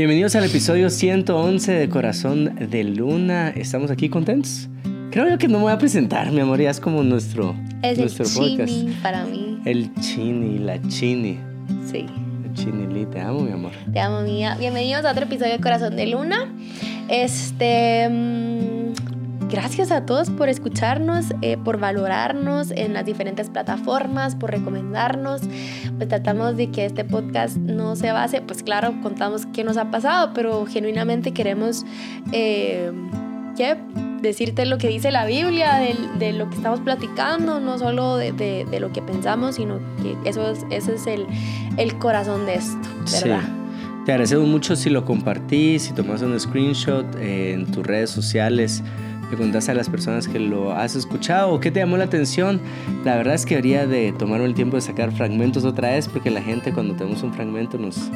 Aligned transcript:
Bienvenidos 0.00 0.34
al 0.34 0.44
episodio 0.44 0.88
111 0.88 1.72
de 1.72 1.90
Corazón 1.90 2.54
de 2.70 2.84
Luna. 2.84 3.50
¿Estamos 3.50 3.90
aquí 3.90 4.08
contentos? 4.08 4.70
Creo 5.10 5.28
yo 5.28 5.36
que 5.36 5.46
no 5.46 5.58
me 5.58 5.64
voy 5.64 5.72
a 5.74 5.76
presentar, 5.76 6.32
mi 6.32 6.40
amor, 6.40 6.58
ya 6.58 6.70
es 6.70 6.80
como 6.80 7.02
nuestro, 7.02 7.54
Es 7.82 7.98
nuestro 7.98 8.24
el 8.24 8.32
podcast. 8.32 8.72
chini 8.72 8.94
para 9.02 9.26
mí. 9.26 9.58
El 9.66 9.92
chini, 9.96 10.58
la 10.58 10.80
chini. 10.88 11.38
Sí. 11.84 12.06
El 12.46 12.54
chinili, 12.54 13.04
te 13.04 13.20
amo, 13.20 13.40
mi 13.40 13.52
amor. 13.52 13.72
Te 13.92 14.00
amo, 14.00 14.22
mía. 14.22 14.56
Bienvenidos 14.58 15.04
a 15.04 15.10
otro 15.10 15.24
episodio 15.24 15.52
de 15.52 15.60
Corazón 15.60 15.94
de 15.94 16.06
Luna. 16.06 16.50
Este. 17.10 18.08
mm, 18.08 18.69
Gracias 19.50 19.90
a 19.90 20.06
todos 20.06 20.30
por 20.30 20.48
escucharnos, 20.48 21.26
eh, 21.42 21.56
por 21.56 21.78
valorarnos 21.78 22.70
en 22.70 22.92
las 22.94 23.04
diferentes 23.04 23.50
plataformas, 23.50 24.36
por 24.36 24.50
recomendarnos. 24.50 25.42
Pues 25.96 26.08
tratamos 26.08 26.56
de 26.56 26.70
que 26.70 26.84
este 26.84 27.04
podcast 27.04 27.56
no 27.56 27.96
se 27.96 28.12
base, 28.12 28.40
pues 28.42 28.62
claro, 28.62 28.94
contamos 29.02 29.46
qué 29.46 29.64
nos 29.64 29.76
ha 29.76 29.90
pasado, 29.90 30.30
pero 30.34 30.64
genuinamente 30.66 31.32
queremos 31.32 31.84
eh, 32.32 32.92
¿qué? 33.56 33.76
decirte 34.22 34.66
lo 34.66 34.78
que 34.78 34.88
dice 34.88 35.10
la 35.10 35.24
Biblia, 35.24 35.76
de, 35.76 35.96
de 36.18 36.32
lo 36.32 36.48
que 36.50 36.56
estamos 36.56 36.80
platicando, 36.80 37.58
no 37.58 37.78
solo 37.78 38.16
de, 38.18 38.32
de- 38.32 38.66
de 38.70 38.78
lo 38.80 38.92
que 38.92 39.00
pensamos, 39.02 39.56
sino 39.56 39.78
que 40.02 40.16
eso 40.28 40.50
es, 40.50 40.64
ese 40.70 40.94
es 40.94 41.06
el, 41.06 41.26
el 41.78 41.98
corazón 41.98 42.44
de 42.46 42.54
esto, 42.56 42.88
¿verdad? 43.22 43.40
Sí. 43.42 43.52
Te 44.04 44.12
agradecemos 44.12 44.46
mucho 44.46 44.76
si 44.76 44.90
lo 44.90 45.04
compartís, 45.04 45.82
si 45.82 45.92
tomas 45.92 46.22
un 46.22 46.38
screenshot 46.38 47.04
eh, 47.16 47.52
en 47.52 47.66
tus 47.66 47.86
redes 47.86 48.10
sociales, 48.10 48.82
le 49.30 49.36
contás 49.36 49.68
a 49.68 49.74
las 49.74 49.88
personas 49.88 50.26
que 50.26 50.38
lo 50.38 50.72
has 50.72 50.96
escuchado 50.96 51.52
o 51.52 51.60
qué 51.60 51.70
te 51.70 51.80
llamó 51.80 51.96
la 51.96 52.04
atención. 52.04 52.60
La 53.04 53.16
verdad 53.16 53.34
es 53.34 53.46
que 53.46 53.54
debería 53.56 53.86
de 53.86 54.12
tomarme 54.12 54.46
el 54.46 54.54
tiempo 54.54 54.76
de 54.76 54.82
sacar 54.82 55.12
fragmentos 55.12 55.64
otra 55.64 55.90
vez 55.90 56.08
porque 56.08 56.30
la 56.30 56.42
gente 56.42 56.72
cuando 56.72 56.94
tenemos 56.94 57.22
un 57.22 57.32
fragmento 57.32 57.78
nos, 57.78 58.10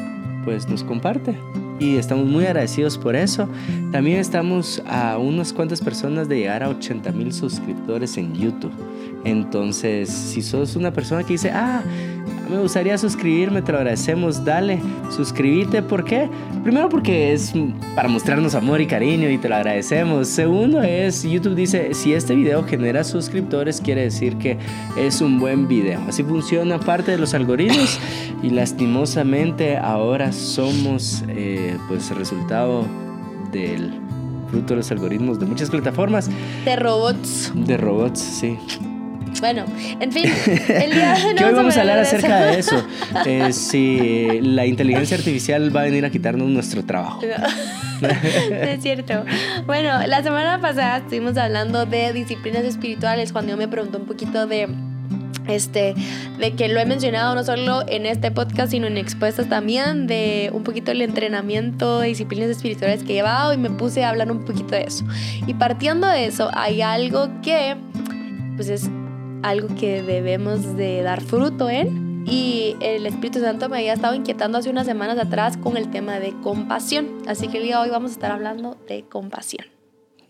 pues, 0.45 0.69
nos 0.69 0.83
comparte. 0.83 1.39
Y 1.81 1.97
estamos 1.97 2.27
muy 2.27 2.45
agradecidos 2.47 2.97
por 2.97 3.17
eso. 3.17 3.49
También 3.91 4.19
estamos 4.19 4.83
a 4.87 5.19
unas 5.19 5.53
cuantas 5.53 5.81
personas 5.81 6.29
de 6.29 6.39
llegar 6.39 6.63
a 6.63 6.69
80 6.69 7.11
mil 7.13 7.33
suscriptores 7.33 8.17
en 8.17 8.33
YouTube. 8.35 8.73
Entonces, 9.25 10.09
si 10.09 10.43
sos 10.43 10.77
una 10.77 10.93
persona 10.93 11.25
que 11.25 11.33
dice, 11.33 11.51
ah, 11.51 11.83
me 12.55 12.63
gustaría 12.63 12.97
suscribirme, 12.99 13.63
te 13.63 13.73
lo 13.73 13.79
agradecemos, 13.79 14.45
dale, 14.45 14.81
suscríbete. 15.11 15.83
¿Por 15.83 16.05
qué? 16.05 16.29
Primero 16.63 16.89
porque 16.89 17.33
es 17.33 17.53
para 17.95 18.09
mostrarnos 18.09 18.55
amor 18.55 18.81
y 18.81 18.87
cariño 18.87 19.29
y 19.31 19.39
te 19.39 19.49
lo 19.49 19.57
agradecemos. 19.57 20.29
Segundo 20.29 20.83
es, 20.83 21.23
YouTube 21.23 21.55
dice, 21.55 21.95
si 21.95 22.13
este 22.15 22.35
video 22.35 22.65
genera 22.65 23.05
suscriptores, 23.05 23.81
quiere 23.81 24.03
decir 24.03 24.37
que 24.37 24.59
es 24.97 25.21
un 25.21 25.39
buen 25.39 25.69
video. 25.69 26.01
Así 26.09 26.23
funciona 26.23 26.79
parte 26.79 27.11
de 27.13 27.19
los 27.19 27.35
algoritmos 27.35 27.99
y 28.43 28.51
lastimosamente 28.51 29.77
ahora 29.77 30.33
somos 30.33 31.25
eh, 31.29 31.77
pues 31.89 32.11
resultado 32.17 32.85
del 33.53 33.93
fruto 34.51 34.75
de 34.75 34.77
los 34.77 34.91
algoritmos 34.91 35.39
de 35.41 35.47
muchas 35.47 35.71
plataformas 35.71 36.29
De 36.65 36.77
robots. 36.77 37.53
de 37.55 37.77
robots, 37.77 38.21
sí. 38.21 38.57
Bueno, 39.41 39.65
en 40.01 40.13
fin, 40.13 40.25
el 40.47 40.93
día 40.93 41.15
de 41.15 41.27
hoy 41.29 41.35
que 41.35 41.45
hoy 41.45 41.55
vamos 41.55 41.77
a 41.77 41.81
hablar 41.81 41.99
acerca 41.99 42.47
de 42.47 42.59
eso. 42.59 42.85
Eh, 43.27 43.53
si 43.53 44.41
la 44.41 44.67
inteligencia 44.67 45.17
artificial 45.17 45.75
va 45.75 45.81
a 45.81 45.85
venir 45.85 46.05
a 46.05 46.11
quitarnos 46.11 46.49
nuestro 46.49 46.85
trabajo. 46.85 47.21
No 48.01 48.09
es 48.09 48.83
cierto. 48.83 49.25
Bueno, 49.67 50.07
la 50.07 50.23
semana 50.23 50.61
pasada 50.61 50.99
estuvimos 50.99 51.39
hablando 51.39 51.87
de 51.87 52.13
disciplinas 52.13 52.65
espirituales 52.65 53.33
cuando 53.33 53.53
yo 53.53 53.57
me 53.57 53.69
preguntó 53.69 53.99
un 53.99 54.05
poquito 54.05 54.47
de 54.47 54.69
este 55.49 55.95
de 56.39 56.53
que 56.53 56.69
lo 56.69 56.81
he 56.81 56.87
mencionado 56.87 57.35
no 57.35 57.45
solo 57.45 57.83
en 57.87 58.05
este 58.05 58.31
podcast 58.31 58.73
sino 58.73 58.87
en 58.89 58.99
expuestas 58.99 59.49
también 59.49 60.07
de 60.07 60.51
un 60.53 60.65
poquito 60.65 60.91
el 60.91 61.03
entrenamiento 61.03 62.01
de 62.01 62.09
disciplinas 62.09 62.51
espirituales 62.51 63.05
que 63.05 63.13
he 63.13 63.15
llevado 63.17 63.53
y 63.55 63.59
me 63.59 63.71
puse 63.71 64.05
a 64.05 64.11
hablar 64.11 64.31
un 64.31 64.45
poquito 64.45 64.75
de 64.75 64.83
eso 64.83 65.05
y 65.47 65.55
partiendo 65.55 66.07
de 66.07 66.27
eso 66.27 66.51
hay 66.53 66.83
algo 66.83 67.29
que 67.43 67.77
pues 68.57 68.69
es 68.69 68.91
algo 69.45 69.69
que 69.79 70.03
debemos 70.03 70.77
de 70.77 71.03
dar 71.03 71.21
fruto 71.21 71.69
en 71.69 72.25
y 72.27 72.77
el 72.81 73.07
Espíritu 73.07 73.41
Santo 73.41 73.69
me 73.69 73.77
había 73.77 73.93
estado 73.93 74.15
inquietando 74.15 74.57
hace 74.57 74.71
unas 74.71 74.87
semanas 74.87 75.19
atrás 75.19 75.59
con 75.59 75.77
el 75.77 75.91
tema 75.91 76.19
de 76.19 76.33
compasión. 76.41 77.19
Así 77.27 77.49
que 77.49 77.59
el 77.59 77.65
día 77.65 77.77
de 77.77 77.83
hoy 77.83 77.91
vamos 77.91 78.13
a 78.13 78.15
estar 78.15 78.33
hablando 78.33 78.79
de 78.89 79.03
compasión. 79.03 79.67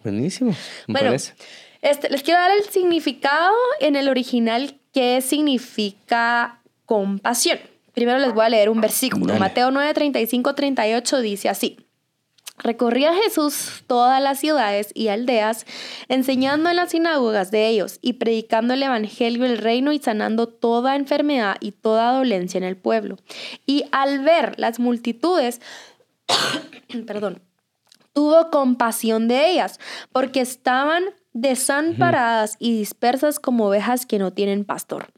Buenísimo. 0.02 0.50
Me 0.88 0.94
Bueno, 0.94 1.08
parece. 1.08 1.34
Este, 1.80 2.10
les 2.10 2.22
quiero 2.22 2.40
dar 2.40 2.50
el 2.50 2.64
significado 2.64 3.54
en 3.78 3.94
el 3.94 4.08
original 4.08 4.80
qué 4.92 5.20
significa 5.20 6.60
compasión. 6.84 7.60
Primero 7.94 8.18
les 8.18 8.34
voy 8.34 8.44
a 8.44 8.48
leer 8.48 8.68
un 8.68 8.80
versículo. 8.80 9.26
Dale. 9.26 9.38
Mateo 9.38 9.70
9, 9.70 9.94
35, 9.94 10.54
38 10.54 11.20
dice 11.20 11.48
así. 11.48 11.83
Recorría 12.58 13.12
Jesús 13.14 13.82
todas 13.86 14.22
las 14.22 14.38
ciudades 14.38 14.90
y 14.94 15.08
aldeas, 15.08 15.66
enseñando 16.08 16.70
en 16.70 16.76
las 16.76 16.92
sinagogas 16.92 17.50
de 17.50 17.68
ellos 17.68 17.98
y 18.00 18.14
predicando 18.14 18.74
el 18.74 18.82
evangelio 18.82 19.42
del 19.42 19.58
reino 19.58 19.92
y 19.92 19.98
sanando 19.98 20.46
toda 20.46 20.94
enfermedad 20.94 21.56
y 21.60 21.72
toda 21.72 22.12
dolencia 22.12 22.58
en 22.58 22.64
el 22.64 22.76
pueblo. 22.76 23.16
Y 23.66 23.84
al 23.90 24.20
ver 24.20 24.54
las 24.58 24.78
multitudes, 24.78 25.60
perdón, 27.06 27.42
tuvo 28.12 28.50
compasión 28.50 29.26
de 29.28 29.50
ellas, 29.50 29.80
porque 30.12 30.40
estaban 30.40 31.04
desamparadas 31.32 32.56
y 32.60 32.78
dispersas 32.78 33.40
como 33.40 33.66
ovejas 33.66 34.06
que 34.06 34.20
no 34.20 34.32
tienen 34.32 34.64
pastor. 34.64 35.08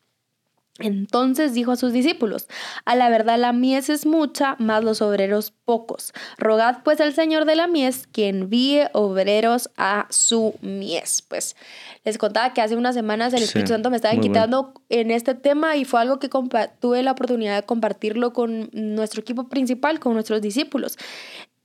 Entonces 0.79 1.55
dijo 1.55 1.73
a 1.73 1.77
sus 1.77 1.93
discípulos, 1.93 2.49
a 2.85 2.97
la 2.97 3.09
verdad 3.09 3.39
la 3.39 3.53
mies 3.53 3.89
es 3.89 4.05
mucha, 4.05 4.57
mas 4.59 4.85
los 4.85 5.01
obreros 5.01 5.51
pocos. 5.65 6.13
Rogad 6.37 6.83
pues 6.85 7.01
al 7.01 7.15
Señor 7.15 7.47
de 7.47 7.57
la 7.57 7.67
mies 7.67 8.07
que 8.07 8.29
envíe 8.29 8.89
obreros 8.93 9.71
a 9.79 10.07
su 10.11 10.55
mies. 10.61 11.23
Pues 11.23 11.57
les 12.05 12.19
contaba 12.19 12.53
que 12.53 12.61
hace 12.61 12.77
unas 12.77 12.95
semanas 12.95 13.33
el 13.33 13.39
Sí, 13.41 13.45
Espíritu 13.47 13.73
Santo 13.73 13.91
me 13.91 13.97
estaba 13.97 14.13
bueno. 14.13 14.27
inquietando 14.27 14.75
en 14.91 15.11
este 15.11 15.35
tema 15.35 15.77
y 15.77 15.85
fue 15.85 16.01
algo 16.01 16.19
que 16.19 16.29
tuve 16.29 17.03
la 17.03 17.13
oportunidad 17.13 17.57
de 17.57 17.67
compartirlo 17.67 18.33
con 18.33 18.69
nuestro 18.73 19.23
equipo 19.23 19.49
principal, 19.49 19.99
con 19.99 20.13
nuestros 20.13 20.43
discípulos. 20.43 20.99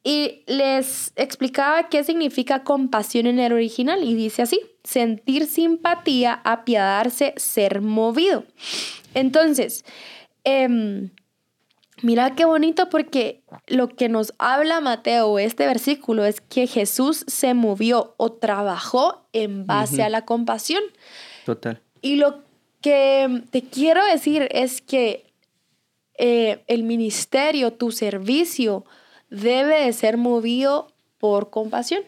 Y 0.04 0.44
les 0.48 1.14
explicaba 1.16 1.90
qué 1.90 2.04
significa 2.04 2.64
compasión 2.64 3.28
en 3.28 3.38
el 3.38 3.54
original 3.54 4.04
y 4.04 4.16
dice 4.16 4.42
así, 4.42 4.60
sentir 4.84 5.46
simpatía, 5.46 6.42
apiadarse, 6.44 7.36
ser 7.38 7.82
movido. 7.82 8.44
Entonces, 9.14 9.84
em, 10.44 11.10
mira 12.02 12.36
qué 12.36 12.46
bonito 12.46 12.90
porque 12.90 13.42
lo 13.68 13.90
que 13.90 14.10
nos 14.10 14.34
habla 14.40 14.82
Mateo, 14.82 15.38
este 15.40 15.66
versículo, 15.68 16.26
es 16.26 16.42
que 16.42 16.68
Jesús 16.68 17.24
se 17.28 17.54
movió 17.54 18.14
o 18.18 18.32
trabajó 18.32 19.28
en 19.34 19.66
base 19.68 20.04
a 20.04 20.10
la 20.10 20.26
compasión. 20.26 20.82
Total. 21.46 21.82
Y 22.02 22.16
lo 22.16 22.44
que 22.82 23.44
te 23.52 23.62
quiero 23.64 24.04
decir 24.06 24.48
es 24.52 24.82
que 24.82 25.26
eh, 26.18 26.64
el 26.68 26.84
ministerio, 26.84 27.72
tu 27.74 27.92
servicio, 27.92 28.86
debe 29.30 29.86
de 29.86 29.94
ser 29.94 30.18
movido 30.18 30.88
por 31.20 31.50
compasión. 31.52 32.04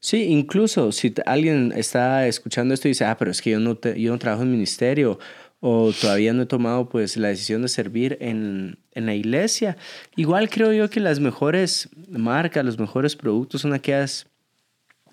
Sí, 0.00 0.24
incluso 0.24 0.90
si 0.90 1.14
alguien 1.26 1.72
está 1.76 2.26
escuchando 2.26 2.74
esto 2.74 2.88
y 2.88 2.90
dice, 2.92 3.04
ah, 3.04 3.16
pero 3.16 3.30
es 3.30 3.40
que 3.40 3.50
yo 3.50 3.60
no, 3.60 3.76
te- 3.76 4.00
yo 4.00 4.10
no 4.10 4.18
trabajo 4.18 4.42
en 4.42 4.50
ministerio 4.50 5.18
o 5.60 5.92
todavía 5.92 6.32
no 6.32 6.42
he 6.42 6.46
tomado 6.46 6.88
pues 6.88 7.16
la 7.16 7.28
decisión 7.28 7.62
de 7.62 7.68
servir 7.68 8.18
en, 8.20 8.78
en 8.92 9.06
la 9.06 9.14
iglesia. 9.14 9.76
Igual 10.16 10.50
creo 10.50 10.72
yo 10.72 10.90
que 10.90 11.00
las 11.00 11.20
mejores 11.20 11.88
marcas, 12.08 12.64
los 12.64 12.78
mejores 12.78 13.16
productos 13.16 13.62
son 13.62 13.72
aquellas 13.72 14.26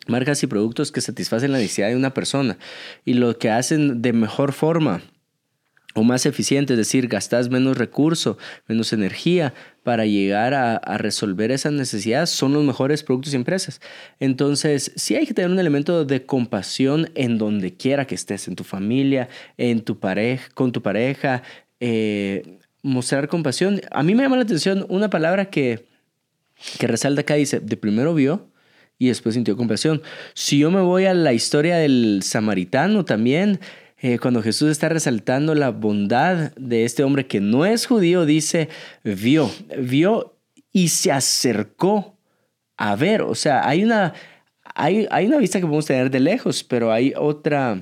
marcas 0.07 0.43
y 0.43 0.47
productos 0.47 0.91
que 0.91 1.01
satisfacen 1.01 1.51
la 1.51 1.57
necesidad 1.57 1.89
de 1.89 1.95
una 1.95 2.13
persona 2.13 2.57
y 3.05 3.13
lo 3.13 3.37
que 3.37 3.49
hacen 3.49 4.01
de 4.01 4.13
mejor 4.13 4.51
forma 4.51 5.01
o 5.93 6.03
más 6.03 6.25
eficiente, 6.25 6.73
es 6.73 6.77
decir, 6.77 7.07
gastas 7.07 7.49
menos 7.49 7.77
recurso, 7.77 8.37
menos 8.67 8.93
energía 8.93 9.53
para 9.83 10.05
llegar 10.05 10.53
a, 10.53 10.79
resolver 10.97 11.51
esas 11.51 11.73
necesidades, 11.73 12.29
son 12.29 12.53
los 12.53 12.63
mejores 12.63 13.03
productos 13.03 13.33
y 13.33 13.35
empresas. 13.35 13.81
Entonces, 14.19 14.91
sí 14.95 15.15
hay 15.15 15.25
que 15.25 15.33
tener 15.33 15.51
un 15.51 15.59
elemento 15.59 16.05
de 16.05 16.25
compasión 16.25 17.11
en 17.15 17.37
donde 17.37 17.75
quiera 17.75 18.05
que 18.05 18.15
estés, 18.15 18.47
en 18.47 18.55
tu 18.55 18.63
familia, 18.63 19.29
en 19.57 19.81
tu 19.81 19.99
pareja, 19.99 20.49
con 20.53 20.71
tu 20.71 20.81
pareja, 20.81 21.43
eh, 21.79 22.59
mostrar 22.81 23.27
compasión. 23.27 23.81
A 23.91 24.03
mí 24.03 24.15
me 24.15 24.23
llama 24.23 24.37
la 24.37 24.43
atención 24.43 24.85
una 24.89 25.09
palabra 25.09 25.45
que, 25.45 25.85
que 26.79 26.87
resalta 26.87 27.21
acá, 27.21 27.35
dice, 27.35 27.59
de 27.59 27.77
primero 27.77 28.13
vio 28.13 28.47
y 28.97 29.07
después 29.07 29.35
sintió 29.35 29.57
compasión. 29.57 30.01
Si 30.33 30.59
yo 30.59 30.71
me 30.71 30.81
voy 30.81 31.05
a 31.05 31.13
la 31.13 31.33
historia 31.33 31.77
del 31.77 32.21
samaritano 32.23 33.03
también, 33.03 33.59
eh, 34.03 34.19
cuando 34.19 34.43
Jesús 34.43 34.69
está 34.69 34.89
resaltando 34.89 35.55
la 35.55 35.69
bondad 35.69 36.51
de 36.57 36.83
este 36.83 37.05
hombre 37.05 37.25
que 37.25 37.39
no 37.39 37.65
es 37.65 37.85
judío, 37.85 38.25
dice, 38.25 38.67
vio, 39.01 39.49
vio 39.77 40.35
y 40.73 40.89
se 40.89 41.09
acercó 41.09 42.17
a 42.75 42.97
ver. 42.97 43.21
O 43.21 43.33
sea, 43.33 43.65
hay 43.65 43.81
una, 43.81 44.13
hay, 44.75 45.07
hay 45.09 45.27
una 45.27 45.37
vista 45.37 45.59
que 45.59 45.65
podemos 45.65 45.85
tener 45.85 46.11
de 46.11 46.19
lejos, 46.19 46.65
pero 46.65 46.91
hay 46.91 47.13
otra, 47.15 47.81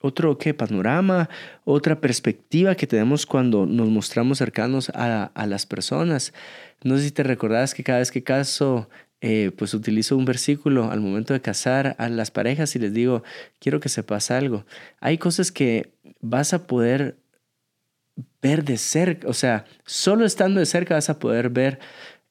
otro 0.00 0.36
¿qué? 0.36 0.52
panorama, 0.52 1.28
otra 1.64 2.00
perspectiva 2.00 2.74
que 2.74 2.88
tenemos 2.88 3.24
cuando 3.24 3.64
nos 3.64 3.88
mostramos 3.88 4.38
cercanos 4.38 4.90
a, 4.90 5.26
a 5.32 5.46
las 5.46 5.64
personas. 5.64 6.34
No 6.82 6.96
sé 6.96 7.04
si 7.04 7.10
te 7.12 7.22
recordás 7.22 7.72
que 7.72 7.84
cada 7.84 8.00
vez 8.00 8.10
que 8.10 8.24
caso, 8.24 8.88
eh, 9.24 9.52
pues 9.56 9.72
utilizo 9.72 10.16
un 10.16 10.24
versículo 10.24 10.90
al 10.90 11.00
momento 11.00 11.32
de 11.32 11.40
casar 11.40 11.94
a 11.98 12.08
las 12.08 12.32
parejas 12.32 12.74
y 12.74 12.80
les 12.80 12.92
digo, 12.92 13.22
quiero 13.60 13.78
que 13.78 13.88
sepas 13.88 14.32
algo. 14.32 14.66
Hay 14.98 15.16
cosas 15.16 15.52
que 15.52 15.92
vas 16.20 16.52
a 16.52 16.66
poder 16.66 17.16
ver 18.42 18.64
de 18.64 18.76
cerca, 18.76 19.28
o 19.28 19.32
sea, 19.32 19.64
solo 19.86 20.24
estando 20.24 20.58
de 20.58 20.66
cerca 20.66 20.94
vas 20.94 21.08
a 21.08 21.20
poder 21.20 21.50
ver 21.50 21.78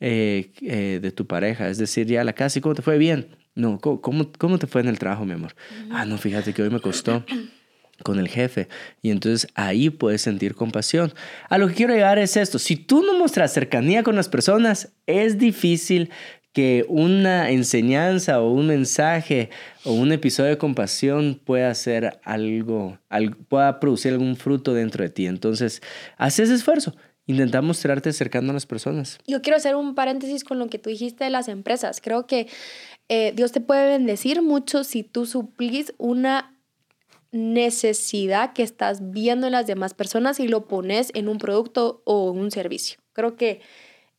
eh, 0.02 0.52
eh, 0.62 1.00
de 1.02 1.12
tu 1.14 1.26
pareja, 1.26 1.70
es 1.70 1.78
decir, 1.78 2.08
ya 2.08 2.26
la 2.26 2.34
casa 2.34 2.60
y 2.60 2.62
cómo 2.62 2.76
te 2.76 2.82
fue 2.82 2.98
bien. 2.98 3.38
No, 3.56 3.80
¿cómo, 3.80 4.30
cómo 4.38 4.60
te 4.60 4.68
fue 4.68 4.82
en 4.82 4.90
el 4.90 5.00
trabajo, 5.00 5.24
mi 5.24 5.32
amor? 5.32 5.56
Ah, 5.92 6.06
no, 6.06 6.18
fíjate 6.18 6.54
que 6.54 6.62
hoy 6.62 6.70
me 6.70 6.82
costó 6.82 7.24
con 8.04 8.20
el 8.20 8.28
jefe. 8.28 8.68
Y 9.02 9.12
entonces 9.12 9.50
ahí 9.56 9.90
puedes 9.90 10.22
sentir 10.22 10.56
compasión. 10.56 11.14
A 11.50 11.58
lo 11.58 11.68
que 11.68 11.76
quiero 11.76 11.94
llegar 11.94 12.20
es 12.20 12.38
esto. 12.38 12.60
Si 12.60 12.76
tú 12.76 13.04
no 13.04 13.18
muestras 13.18 13.54
cercanía 13.54 14.04
con 14.04 14.16
las 14.16 14.30
personas, 14.30 14.94
es 15.06 15.38
difícil 15.38 16.10
que 16.54 16.86
una 16.90 17.50
enseñanza 17.50 18.42
o 18.42 18.52
un 18.52 18.68
mensaje 18.68 19.50
o 19.86 19.94
un 19.94 20.12
episodio 20.12 20.50
de 20.50 20.58
compasión 20.58 21.40
pueda 21.44 21.70
hacer 21.70 22.20
algo, 22.24 23.00
pueda 23.48 23.80
producir 23.80 24.12
algún 24.12 24.36
fruto 24.36 24.74
dentro 24.74 25.04
de 25.04 25.10
ti. 25.10 25.28
Entonces, 25.28 25.82
haz 26.18 26.40
ese 26.40 26.54
esfuerzo. 26.54 26.94
Intenta 27.28 27.62
mostrarte 27.62 28.12
cercano 28.12 28.50
a 28.50 28.54
las 28.54 28.66
personas. 28.66 29.20
Yo 29.28 29.42
quiero 29.42 29.56
hacer 29.56 29.76
un 29.76 29.96
paréntesis 29.96 30.44
con 30.44 30.60
lo 30.60 30.68
que 30.68 30.80
tú 30.80 30.90
dijiste 30.90 31.24
de 31.24 31.30
las 31.30 31.48
empresas. 31.48 32.02
Creo 32.02 32.28
que 32.28 32.48
eh, 33.08 33.32
Dios 33.36 33.52
te 33.52 33.62
puede 33.62 33.88
bendecir 33.88 34.42
mucho 34.42 34.84
si 34.84 35.04
tú 35.04 35.26
suplís 35.26 35.94
una 35.98 36.58
necesidad 37.32 38.52
que 38.54 38.64
estás 38.64 39.12
viendo 39.12 39.48
en 39.48 39.54
las 39.54 39.68
demás 39.68 39.94
personas 39.94 40.40
y 40.40 40.48
lo 40.48 40.68
pones 40.68 41.12
en 41.14 41.30
un 41.30 41.38
producto 41.38 42.02
o 42.06 42.32
un 42.32 42.52
servicio. 42.52 43.00
Creo 43.14 43.36
que 43.36 43.62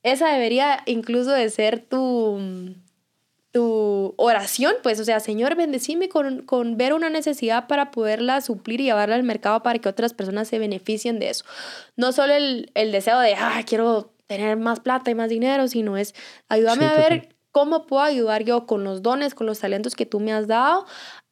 esa 0.03 0.33
debería 0.33 0.83
incluso 0.87 1.31
de 1.31 1.49
ser 1.51 1.81
tu, 1.81 2.75
tu 3.53 4.15
oración, 4.17 4.75
pues, 4.83 4.99
o 4.99 5.05
sea, 5.05 5.21
Señor, 5.21 5.55
bendecime 5.55 6.09
con, 6.09 6.43
con 6.43 6.77
ver 6.77 6.95
una 6.95 7.11
necesidad 7.11 7.67
para 7.69 7.91
poderla 7.91 8.41
suplir 8.41 8.81
y 8.81 8.85
llevarla 8.85 9.15
al 9.15 9.23
mercado 9.23 9.63
para 9.63 9.79
que 9.79 9.89
otras 9.89 10.15
personas 10.15 10.49
se 10.49 10.59
beneficien 10.59 11.19
de 11.19 11.31
eso. 11.31 11.45
No 11.97 12.13
solo 12.13 12.35
el, 12.35 12.71
el 12.75 12.93
deseo 12.93 13.19
de, 13.21 13.35
ah, 13.35 13.63
quiero 13.67 14.13
tener 14.27 14.57
más 14.57 14.81
plata 14.81 15.11
y 15.11 15.15
más 15.15 15.29
dinero, 15.29 15.69
sino 15.69 15.97
es, 15.97 16.15
ayúdame 16.49 16.87
a 16.87 16.95
ver 16.95 17.37
cómo 17.51 17.87
puedo 17.87 18.03
ayudar 18.03 18.45
yo 18.45 18.67
con 18.67 18.83
los 18.83 19.03
dones, 19.03 19.35
con 19.35 19.47
los 19.47 19.61
talentos 19.61 19.95
que 19.95 20.07
tú 20.07 20.21
me 20.21 20.33
has 20.33 20.47
dado 20.47 20.87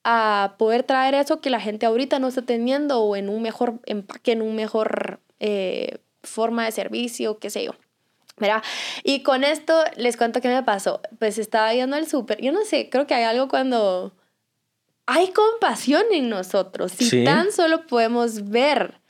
a 0.05 0.57
poder 0.59 0.83
traer 0.83 1.15
eso 1.15 1.41
que 1.41 1.51
la 1.51 1.61
gente 1.61 1.87
ahorita 1.87 2.19
no 2.19 2.29
está 2.29 2.43
teniendo 2.43 3.01
o 3.01 3.17
en 3.17 3.29
un 3.29 3.43
mejor 3.43 3.81
empaque, 3.87 4.33
en 4.33 4.43
un 4.43 4.55
mejor 4.55 5.21
eh, 5.41 5.99
forma 6.23 6.65
de 6.67 6.73
servicio, 6.73 7.39
qué 7.39 7.51
sé 7.51 7.65
yo. 7.65 7.73
Mira, 8.39 8.63
y 9.03 9.23
con 9.23 9.45
esto 9.45 9.85
les 9.97 10.17
cuento 10.17 10.41
qué 10.41 10.49
me 10.49 10.63
pasó. 10.63 11.01
Pues 11.19 11.39
estaba 11.39 11.73
yendo 11.75 11.97
al 11.97 12.07
súper. 12.07 12.41
Yo 12.41 12.53
no 12.53 12.65
sé, 12.65 12.89
creo 12.91 13.07
que 13.07 13.15
hay 13.15 13.25
algo 13.25 13.49
cuando 13.49 14.15
hay 15.07 15.29
compasión 15.33 16.05
en 16.13 16.29
nosotros. 16.29 16.93
Si 16.93 17.25
tan 17.25 17.53
solo 17.53 17.87
podemos 17.87 18.49
ver. 18.49 19.01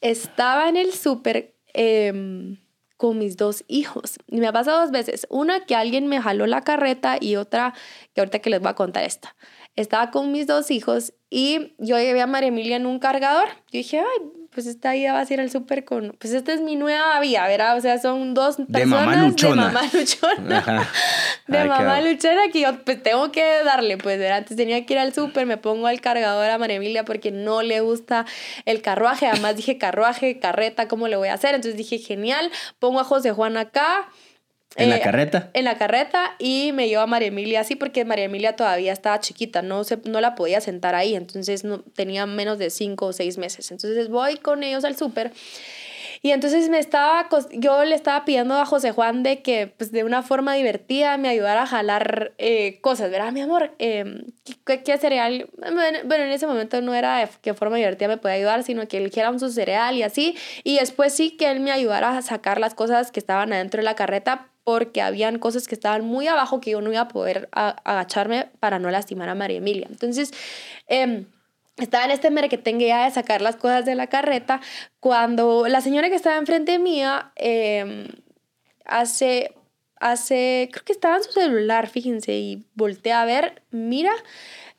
Estaba 0.00 0.68
en 0.68 0.76
el 0.76 0.92
súper 0.92 1.54
em, 1.72 2.58
con 2.96 3.18
mis 3.18 3.36
dos 3.36 3.64
hijos. 3.66 4.18
Y 4.26 4.40
me 4.40 4.46
ha 4.46 4.52
pasado 4.52 4.80
dos 4.80 4.90
veces. 4.90 5.26
Una 5.30 5.64
que 5.64 5.74
alguien 5.74 6.06
me 6.06 6.20
jaló 6.20 6.46
la 6.46 6.62
carreta 6.62 7.16
y 7.20 7.36
otra 7.36 7.74
que 8.14 8.20
ahorita 8.20 8.38
que 8.38 8.50
les 8.50 8.60
voy 8.60 8.70
a 8.70 8.74
contar 8.74 9.04
esta 9.04 9.34
estaba 9.76 10.10
con 10.10 10.32
mis 10.32 10.46
dos 10.46 10.70
hijos 10.70 11.12
y 11.30 11.74
yo 11.78 11.98
llevé 11.98 12.22
a 12.22 12.26
María 12.26 12.48
Emilia 12.48 12.76
en 12.76 12.86
un 12.86 12.98
cargador. 12.98 13.46
Yo 13.70 13.78
dije, 13.78 14.00
ay, 14.00 14.45
pues 14.56 14.66
esta 14.66 14.92
vida 14.94 15.12
va 15.12 15.20
a 15.20 15.26
ir 15.28 15.38
al 15.38 15.50
súper 15.50 15.84
con, 15.84 16.16
pues 16.18 16.32
esta 16.32 16.54
es 16.54 16.62
mi 16.62 16.76
nueva 16.76 17.20
vida, 17.20 17.46
¿verdad? 17.46 17.76
O 17.76 17.80
sea, 17.82 17.98
son 17.98 18.32
dos 18.32 18.56
personas 18.56 18.72
de 18.72 18.86
mamá 18.86 19.16
luchona. 19.28 19.66
De 19.66 19.72
mamá 19.74 19.90
luchona. 19.92 20.90
De 21.46 21.64
mamá 21.66 22.00
luchona 22.00 22.48
que 22.50 22.62
yo 22.62 22.82
pues 22.82 23.02
tengo 23.02 23.30
que 23.32 23.44
darle, 23.64 23.98
pues, 23.98 24.18
¿verdad? 24.18 24.38
Antes 24.38 24.56
tenía 24.56 24.86
que 24.86 24.94
ir 24.94 24.98
al 24.98 25.12
súper, 25.12 25.44
me 25.44 25.58
pongo 25.58 25.88
al 25.88 26.00
cargador 26.00 26.48
a 26.48 26.56
María 26.56 26.76
Emilia 26.76 27.04
porque 27.04 27.30
no 27.30 27.60
le 27.60 27.80
gusta 27.80 28.24
el 28.64 28.80
carruaje. 28.80 29.26
Además 29.26 29.56
dije 29.56 29.76
carruaje, 29.76 30.38
carreta, 30.38 30.88
¿cómo 30.88 31.06
le 31.06 31.16
voy 31.16 31.28
a 31.28 31.34
hacer? 31.34 31.54
Entonces 31.54 31.76
dije, 31.76 31.98
genial, 31.98 32.50
pongo 32.78 33.00
a 33.00 33.04
José 33.04 33.32
Juan 33.32 33.58
acá 33.58 34.08
¿En 34.76 34.90
la 34.90 34.96
eh, 34.96 35.00
carreta? 35.00 35.50
En 35.54 35.64
la 35.64 35.78
carreta 35.78 36.34
y 36.38 36.72
me 36.72 36.88
llevo 36.88 37.02
a 37.02 37.06
María 37.06 37.28
Emilia 37.28 37.60
así 37.60 37.76
porque 37.76 38.04
María 38.04 38.26
Emilia 38.26 38.56
todavía 38.56 38.92
estaba 38.92 39.20
chiquita, 39.20 39.62
no, 39.62 39.84
se, 39.84 39.98
no 40.04 40.20
la 40.20 40.34
podía 40.34 40.60
sentar 40.60 40.94
ahí, 40.94 41.14
entonces 41.14 41.64
no, 41.64 41.80
tenía 41.80 42.26
menos 42.26 42.58
de 42.58 42.70
cinco 42.70 43.06
o 43.06 43.12
seis 43.12 43.38
meses. 43.38 43.70
Entonces 43.70 44.08
voy 44.08 44.36
con 44.36 44.62
ellos 44.62 44.84
al 44.84 44.96
súper 44.96 45.32
y 46.22 46.32
entonces 46.32 46.68
me 46.68 46.78
estaba, 46.78 47.28
yo 47.52 47.84
le 47.84 47.94
estaba 47.94 48.24
pidiendo 48.24 48.54
a 48.54 48.66
José 48.66 48.92
Juan 48.92 49.22
de 49.22 49.42
que 49.42 49.68
pues 49.68 49.92
de 49.92 50.04
una 50.04 50.22
forma 50.22 50.54
divertida 50.54 51.16
me 51.18 51.28
ayudara 51.28 51.62
a 51.62 51.66
jalar 51.66 52.32
eh, 52.38 52.80
cosas, 52.80 53.10
¿verdad? 53.10 53.32
Mi 53.32 53.40
amor, 53.40 53.74
eh, 53.78 54.24
¿qué, 54.64 54.82
¿qué, 54.82 54.98
cereal? 54.98 55.48
Bueno, 55.56 56.24
en 56.24 56.32
ese 56.32 56.46
momento 56.46 56.80
no 56.80 56.94
era 56.94 57.18
de 57.18 57.28
qué 57.42 57.54
forma 57.54 57.76
divertida 57.76 58.08
me 58.08 58.16
podía 58.16 58.36
ayudar, 58.36 58.62
sino 58.62 58.88
que 58.88 58.98
eligiera 58.98 59.30
un 59.30 59.40
su 59.40 59.50
cereal 59.50 59.96
y 59.96 60.02
así. 60.02 60.36
Y 60.64 60.78
después 60.78 61.12
sí 61.12 61.36
que 61.36 61.50
él 61.50 61.60
me 61.60 61.70
ayudara 61.70 62.16
a 62.16 62.22
sacar 62.22 62.60
las 62.60 62.74
cosas 62.74 63.12
que 63.12 63.20
estaban 63.20 63.52
adentro 63.52 63.78
de 63.78 63.84
la 63.84 63.94
carreta 63.94 64.48
porque 64.66 65.00
habían 65.00 65.38
cosas 65.38 65.68
que 65.68 65.76
estaban 65.76 66.04
muy 66.04 66.26
abajo 66.26 66.60
que 66.60 66.72
yo 66.72 66.80
no 66.80 66.90
iba 66.90 67.02
a 67.02 67.06
poder 67.06 67.48
agacharme 67.52 68.48
para 68.58 68.80
no 68.80 68.90
lastimar 68.90 69.28
a 69.28 69.36
María 69.36 69.58
Emilia. 69.58 69.86
Entonces, 69.88 70.32
eh, 70.88 71.24
estaba 71.76 72.04
en 72.04 72.10
este 72.10 72.58
tenga 72.58 72.84
ya 72.84 73.04
de 73.04 73.12
sacar 73.12 73.42
las 73.42 73.54
cosas 73.54 73.84
de 73.84 73.94
la 73.94 74.08
carreta 74.08 74.60
cuando 74.98 75.68
la 75.68 75.80
señora 75.80 76.08
que 76.08 76.16
estaba 76.16 76.36
enfrente 76.36 76.80
mía 76.80 77.30
em, 77.36 78.08
hace, 78.84 79.54
hace, 80.00 80.68
creo 80.72 80.84
que 80.84 80.92
estaba 80.92 81.16
en 81.16 81.22
su 81.22 81.30
celular, 81.30 81.86
fíjense, 81.86 82.34
y 82.34 82.64
voltea 82.74 83.22
a 83.22 83.24
ver, 83.24 83.62
mira, 83.70 84.14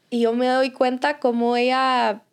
y 0.09 0.23
yo 0.23 0.33
me 0.33 0.47
doy 0.47 0.71
cuenta 0.71 1.19
cómo 1.19 1.55
ella, 1.55 2.23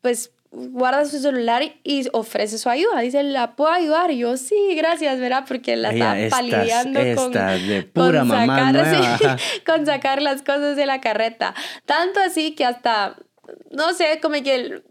pues, 0.00 0.30
guarda 0.52 1.04
su 1.04 1.18
celular 1.20 1.62
y 1.84 2.08
ofrece 2.12 2.58
su 2.58 2.68
ayuda. 2.68 3.00
Dice, 3.00 3.22
¿la 3.22 3.54
puedo 3.54 3.70
ayudar? 3.70 4.10
Y 4.10 4.18
yo, 4.18 4.36
sí, 4.36 4.74
gracias, 4.76 5.18
¿verdad? 5.20 5.44
Porque 5.46 5.76
la 5.76 5.90
estaba 5.90 6.16
palideando 6.28 7.00
con, 7.14 7.32
de 7.32 7.82
pura 7.92 8.24
mamá 8.24 8.72
sacar, 8.72 9.40
con 9.66 9.86
sacar 9.86 10.22
las 10.22 10.42
cosas 10.42 10.76
de 10.76 10.86
la 10.86 11.00
carreta. 11.00 11.54
Tanto 11.86 12.20
así 12.20 12.54
que 12.54 12.64
hasta 12.64 13.16
no 13.70 13.94
sé, 13.94 14.18
como 14.20 14.34
que 14.42 14.82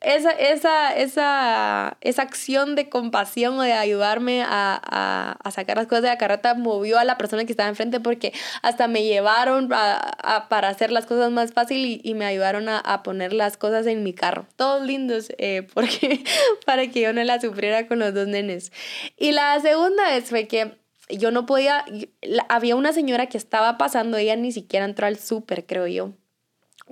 esa, 0.00 0.30
esa, 0.30 0.96
esa, 0.96 1.96
esa 2.00 2.22
acción 2.22 2.74
de 2.74 2.88
compasión 2.88 3.58
o 3.58 3.62
de 3.62 3.72
ayudarme 3.72 4.42
a, 4.46 5.38
sacar 5.50 5.76
las 5.76 5.86
cosas 5.86 6.02
de 6.02 6.08
la 6.08 6.18
carreta 6.18 6.54
movió 6.54 6.98
a 6.98 7.04
la 7.04 7.18
persona 7.18 7.44
que 7.44 7.52
estaba 7.52 7.68
enfrente 7.68 8.00
porque 8.00 8.32
hasta 8.62 8.88
me 8.88 9.04
llevaron 9.04 9.68
para 9.68 10.68
hacer 10.68 10.90
las 10.90 11.06
cosas 11.06 11.30
más 11.30 11.52
fácil 11.52 12.00
y, 12.02 12.14
me 12.14 12.24
ayudaron 12.24 12.68
a, 12.68 13.02
poner 13.02 13.32
las 13.32 13.56
cosas 13.56 13.86
en 13.86 14.02
mi 14.02 14.12
carro. 14.12 14.46
Todos 14.56 14.82
lindos 14.86 15.32
eh, 15.38 15.66
porque, 15.74 16.24
para 16.66 16.88
que 16.88 17.00
yo 17.00 17.12
no 17.12 17.22
la 17.24 17.40
sufriera 17.40 17.86
con 17.86 17.98
los 17.98 18.14
dos 18.14 18.28
nenes. 18.28 18.72
Y 19.16 19.32
la 19.32 19.58
segunda 19.60 20.10
vez 20.10 20.28
fue 20.28 20.46
que 20.46 20.78
yo 21.08 21.30
no 21.30 21.46
podía, 21.46 21.84
había 22.48 22.76
una 22.76 22.92
señora 22.92 23.26
que 23.26 23.38
estaba 23.38 23.76
pasando, 23.76 24.16
ella 24.16 24.36
ni 24.36 24.52
siquiera 24.52 24.84
entró 24.86 25.06
al 25.06 25.18
súper, 25.18 25.66
creo 25.66 25.86
yo 25.86 26.12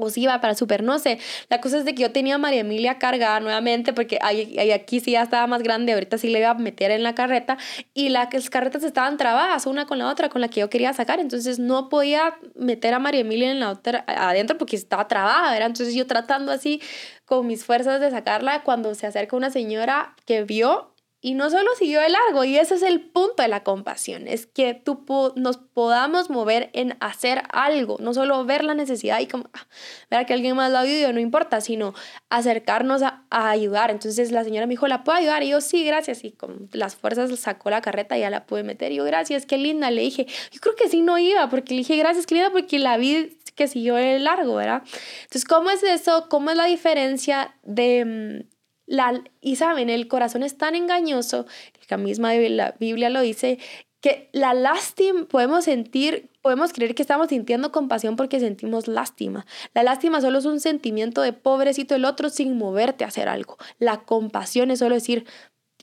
o 0.06 0.10
iba 0.16 0.40
para 0.40 0.54
súper, 0.54 0.82
no 0.82 0.98
sé. 0.98 1.18
La 1.48 1.60
cosa 1.60 1.78
es 1.78 1.84
de 1.84 1.94
que 1.94 2.02
yo 2.02 2.12
tenía 2.12 2.36
a 2.36 2.38
María 2.38 2.60
Emilia 2.60 2.98
cargada 2.98 3.40
nuevamente 3.40 3.92
porque 3.92 4.18
aquí 4.22 5.00
sí 5.00 5.12
ya 5.12 5.22
estaba 5.22 5.46
más 5.46 5.62
grande, 5.62 5.92
ahorita 5.92 6.18
sí 6.18 6.28
le 6.28 6.40
iba 6.40 6.50
a 6.50 6.54
meter 6.54 6.90
en 6.90 7.02
la 7.02 7.14
carreta 7.14 7.58
y 7.94 8.08
las 8.08 8.28
carretas 8.50 8.82
estaban 8.82 9.16
trabadas 9.16 9.66
una 9.66 9.86
con 9.86 9.98
la 9.98 10.08
otra 10.08 10.28
con 10.28 10.40
la 10.40 10.48
que 10.48 10.60
yo 10.60 10.70
quería 10.70 10.92
sacar, 10.92 11.20
entonces 11.20 11.58
no 11.58 11.88
podía 11.88 12.34
meter 12.54 12.94
a 12.94 12.98
María 12.98 13.20
Emilia 13.20 13.50
en 13.50 13.60
la 13.60 13.70
otra 13.70 14.04
adentro 14.06 14.58
porque 14.58 14.76
estaba 14.76 15.08
trabada, 15.08 15.50
¿verdad? 15.52 15.68
Entonces 15.68 15.94
yo 15.94 16.06
tratando 16.06 16.52
así 16.52 16.80
con 17.24 17.46
mis 17.46 17.64
fuerzas 17.64 18.00
de 18.00 18.10
sacarla 18.10 18.62
cuando 18.62 18.94
se 18.94 19.06
acerca 19.06 19.36
una 19.36 19.50
señora 19.50 20.14
que 20.26 20.42
vio 20.42 20.94
y 21.22 21.34
no 21.34 21.50
solo 21.50 21.68
siguió 21.78 22.00
de 22.00 22.08
largo, 22.08 22.44
y 22.44 22.56
ese 22.56 22.74
es 22.76 22.82
el 22.82 23.00
punto 23.00 23.42
de 23.42 23.48
la 23.48 23.62
compasión, 23.62 24.26
es 24.26 24.46
que 24.46 24.74
tú 24.74 25.04
nos 25.36 25.58
podamos 25.58 26.30
mover 26.30 26.70
en 26.72 26.96
hacer 27.00 27.42
algo, 27.52 27.96
no 28.00 28.14
solo 28.14 28.44
ver 28.44 28.64
la 28.64 28.74
necesidad 28.74 29.20
y 29.20 29.26
como 29.26 29.44
ah, 29.52 29.66
ver 30.10 30.24
que 30.26 30.32
alguien 30.32 30.56
más 30.56 30.72
lo 30.72 30.78
ayude, 30.78 31.12
no 31.12 31.20
importa, 31.20 31.60
sino 31.60 31.94
acercarnos 32.28 33.02
a, 33.02 33.24
ayudar. 33.30 33.90
Entonces 33.90 34.32
la 34.32 34.44
señora 34.44 34.66
me 34.66 34.72
dijo, 34.72 34.88
¿la 34.88 35.04
puedo 35.04 35.18
ayudar? 35.18 35.42
Y 35.42 35.50
yo, 35.50 35.60
sí, 35.60 35.84
gracias. 35.84 36.24
Y 36.24 36.32
con 36.32 36.68
las 36.72 36.96
fuerzas 36.96 37.36
sacó 37.38 37.70
la 37.70 37.80
carreta 37.80 38.16
y 38.16 38.20
ya 38.20 38.30
la 38.30 38.46
pude 38.46 38.62
meter. 38.62 38.92
Y 38.92 38.96
yo, 38.96 39.04
gracias, 39.04 39.46
qué 39.46 39.58
linda. 39.58 39.90
Le 39.90 40.02
dije, 40.02 40.26
yo 40.50 40.60
creo 40.60 40.74
que 40.74 40.88
sí 40.88 41.02
no 41.02 41.18
iba, 41.18 41.48
porque 41.48 41.74
le 41.74 41.78
dije, 41.78 41.96
gracias, 41.96 42.26
qué 42.26 42.34
linda, 42.34 42.50
porque 42.50 42.78
la 42.78 42.96
vi 42.96 43.38
que 43.54 43.68
siguió 43.68 43.94
de 43.94 44.18
largo, 44.18 44.54
¿verdad? 44.54 44.82
Entonces, 45.22 45.44
¿cómo 45.44 45.70
es 45.70 45.82
eso? 45.82 46.28
¿Cómo 46.28 46.50
es 46.50 46.56
la 46.56 46.64
diferencia 46.64 47.54
de 47.62 48.46
mm, 48.90 49.24
y 49.40 49.56
saben, 49.56 49.90
el 49.90 50.08
corazón 50.08 50.42
es 50.42 50.58
tan 50.58 50.74
engañoso, 50.74 51.46
la 51.88 51.96
misma 51.96 52.34
la 52.34 52.74
Biblia 52.78 53.10
lo 53.10 53.20
dice, 53.20 53.58
que 54.00 54.28
la 54.32 54.54
lástima, 54.54 55.24
podemos 55.24 55.64
sentir 55.64 56.30
podemos 56.42 56.72
creer 56.72 56.94
que 56.94 57.02
estamos 57.02 57.28
sintiendo 57.28 57.70
compasión 57.70 58.16
porque 58.16 58.40
sentimos 58.40 58.88
lástima. 58.88 59.46
La 59.74 59.82
lástima 59.82 60.20
solo 60.20 60.38
es 60.38 60.46
un 60.46 60.60
sentimiento 60.60 61.22
de 61.22 61.32
pobrecito 61.32 61.94
el 61.94 62.04
otro 62.04 62.30
sin 62.30 62.56
moverte 62.56 63.04
a 63.04 63.08
hacer 63.08 63.28
algo. 63.28 63.58
La 63.78 64.02
compasión 64.04 64.70
es 64.70 64.78
solo 64.78 64.94
decir 64.94 65.26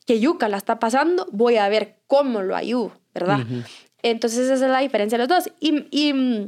que 0.05 0.19
Yuca 0.19 0.47
la 0.49 0.57
está 0.57 0.79
pasando, 0.79 1.27
voy 1.31 1.57
a 1.57 1.69
ver 1.69 1.97
cómo 2.07 2.41
lo 2.41 2.55
ayudo, 2.55 2.93
¿verdad? 3.13 3.45
Entonces 4.01 4.49
esa 4.49 4.65
es 4.65 4.71
la 4.71 4.79
diferencia 4.79 5.17
de 5.17 5.27
los 5.27 5.45
dos. 5.45 5.53
Y, 5.59 5.85
y 5.91 6.13
mm, 6.13 6.47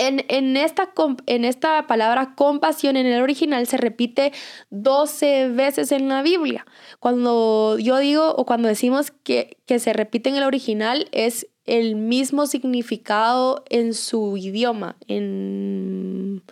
en, 0.00 0.24
en, 0.28 0.56
esta, 0.56 0.92
en 1.26 1.44
esta 1.44 1.86
palabra 1.86 2.34
compasión 2.34 2.96
en 2.96 3.04
el 3.04 3.22
original 3.22 3.66
se 3.66 3.76
repite 3.76 4.32
12 4.70 5.48
veces 5.48 5.92
en 5.92 6.08
la 6.08 6.22
Biblia. 6.22 6.64
Cuando 7.00 7.78
yo 7.78 7.98
digo 7.98 8.34
o 8.34 8.46
cuando 8.46 8.68
decimos 8.68 9.10
que, 9.10 9.58
que 9.66 9.78
se 9.78 9.92
repite 9.92 10.30
en 10.30 10.36
el 10.36 10.44
original 10.44 11.08
es 11.12 11.48
el 11.66 11.96
mismo 11.96 12.46
significado 12.46 13.62
en 13.68 13.92
su 13.92 14.38
idioma, 14.38 14.96
en 15.06 16.42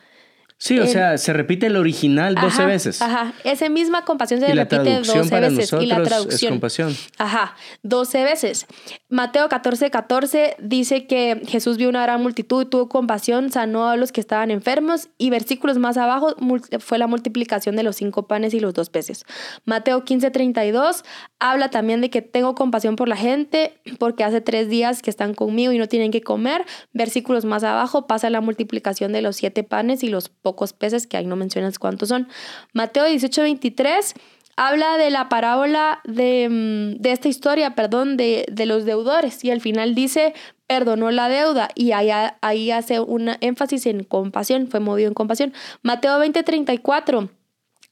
Sí, 0.60 0.80
o 0.80 0.86
sea, 0.88 1.18
se 1.18 1.32
repite 1.32 1.66
el 1.66 1.76
original 1.76 2.34
12 2.34 2.66
veces. 2.66 3.00
Ajá, 3.00 3.32
esa 3.44 3.68
misma 3.68 4.04
compasión 4.04 4.40
se 4.40 4.52
repite 4.52 5.02
12 5.02 5.40
veces. 5.40 5.72
y 5.80 5.86
la 5.86 6.02
traducción. 6.02 6.48
Es 6.48 6.50
compasión. 6.50 6.96
Ajá, 7.16 7.54
12 7.84 8.24
veces. 8.24 8.66
Mateo 9.08 9.48
14, 9.48 9.90
14 9.90 10.56
dice 10.58 11.06
que 11.06 11.42
Jesús 11.46 11.76
vio 11.76 11.88
una 11.88 12.02
gran 12.02 12.20
multitud 12.20 12.62
y 12.62 12.66
tuvo 12.66 12.88
compasión, 12.88 13.52
sanó 13.52 13.88
a 13.88 13.96
los 13.96 14.10
que 14.10 14.20
estaban 14.20 14.50
enfermos. 14.50 15.08
Y 15.16 15.30
versículos 15.30 15.78
más 15.78 15.96
abajo 15.96 16.34
fue 16.80 16.98
la 16.98 17.06
multiplicación 17.06 17.76
de 17.76 17.84
los 17.84 17.94
cinco 17.94 18.26
panes 18.26 18.52
y 18.52 18.58
los 18.58 18.74
dos 18.74 18.90
peces. 18.90 19.24
Mateo 19.64 20.04
15, 20.04 20.32
32 20.32 21.04
habla 21.38 21.70
también 21.70 22.00
de 22.00 22.10
que 22.10 22.20
tengo 22.20 22.56
compasión 22.56 22.96
por 22.96 23.06
la 23.06 23.16
gente 23.16 23.80
porque 24.00 24.24
hace 24.24 24.40
tres 24.40 24.68
días 24.68 25.02
que 25.02 25.10
están 25.10 25.34
conmigo 25.34 25.72
y 25.72 25.78
no 25.78 25.86
tienen 25.86 26.10
que 26.10 26.20
comer. 26.20 26.64
Versículos 26.92 27.44
más 27.44 27.62
abajo 27.62 28.08
pasa 28.08 28.28
la 28.28 28.40
multiplicación 28.40 29.12
de 29.12 29.22
los 29.22 29.36
siete 29.36 29.62
panes 29.62 30.02
y 30.02 30.08
los 30.08 30.28
pocos 30.48 30.72
peces, 30.72 31.06
que 31.06 31.18
ahí 31.18 31.26
no 31.26 31.36
mencionas 31.36 31.78
cuántos 31.78 32.08
son. 32.08 32.26
Mateo 32.72 33.04
18, 33.04 33.42
23 33.42 34.14
habla 34.56 34.96
de 34.96 35.10
la 35.10 35.28
parábola 35.28 36.00
de, 36.04 36.48
mm, 36.48 37.02
de 37.02 37.12
esta 37.12 37.28
historia, 37.28 37.74
perdón, 37.74 38.16
de, 38.16 38.46
de, 38.50 38.64
los 38.64 38.86
deudores 38.86 39.44
y 39.44 39.50
al 39.50 39.60
final 39.60 39.94
dice, 39.94 40.32
perdonó 40.66 41.10
la 41.10 41.28
deuda 41.28 41.68
y 41.74 41.92
ahí, 41.92 42.08
ahí 42.40 42.70
hace 42.70 42.98
un 42.98 43.30
énfasis 43.40 43.84
en 43.84 44.04
compasión, 44.04 44.68
fue 44.68 44.80
movido 44.80 45.08
en 45.08 45.14
compasión. 45.14 45.52
Mateo 45.82 46.18
20, 46.18 46.42
34, 46.42 47.28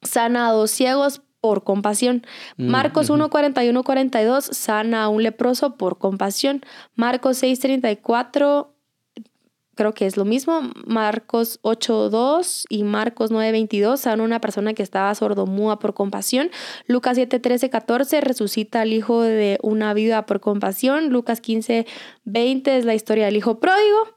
sana 0.01 0.49
a 0.49 0.53
dos 0.53 0.71
ciegos 0.71 1.21
por 1.43 1.63
compasión. 1.63 2.25
Mm, 2.57 2.69
Marcos 2.69 3.11
1, 3.11 3.29
41, 3.29 3.85
42, 3.85 4.47
sana 4.47 5.05
a 5.05 5.09
un 5.09 5.23
leproso 5.23 5.77
por 5.77 5.99
compasión. 5.99 6.63
Marcos 6.95 7.37
6, 7.37 7.61
34, 7.61 8.76
creo 9.77 9.93
que 9.95 10.07
es 10.07 10.17
lo 10.17 10.25
mismo. 10.25 10.73
Marcos 10.87 11.61
8.2 11.63 12.65
y 12.69 12.83
Marcos 12.83 13.31
9.22 13.31 13.99
son 13.99 14.21
una 14.21 14.41
persona 14.41 14.75
que 14.75 14.83
estaba 14.83 15.15
sordomúa 15.15 15.79
por 15.79 15.95
compasión. 15.95 16.51
Lucas 16.89 17.17
7.13, 17.17 17.71
14 17.71 18.21
resucita 18.23 18.81
al 18.81 18.93
hijo 18.93 19.23
de 19.23 19.59
una 19.63 19.95
vida 19.95 20.27
por 20.27 20.41
compasión. 20.41 21.11
Lucas 21.11 21.41
15.20 21.41 22.69
es 22.69 22.85
la 22.85 22.95
historia 22.95 23.27
del 23.27 23.37
hijo 23.37 23.61
pródigo. 23.61 24.17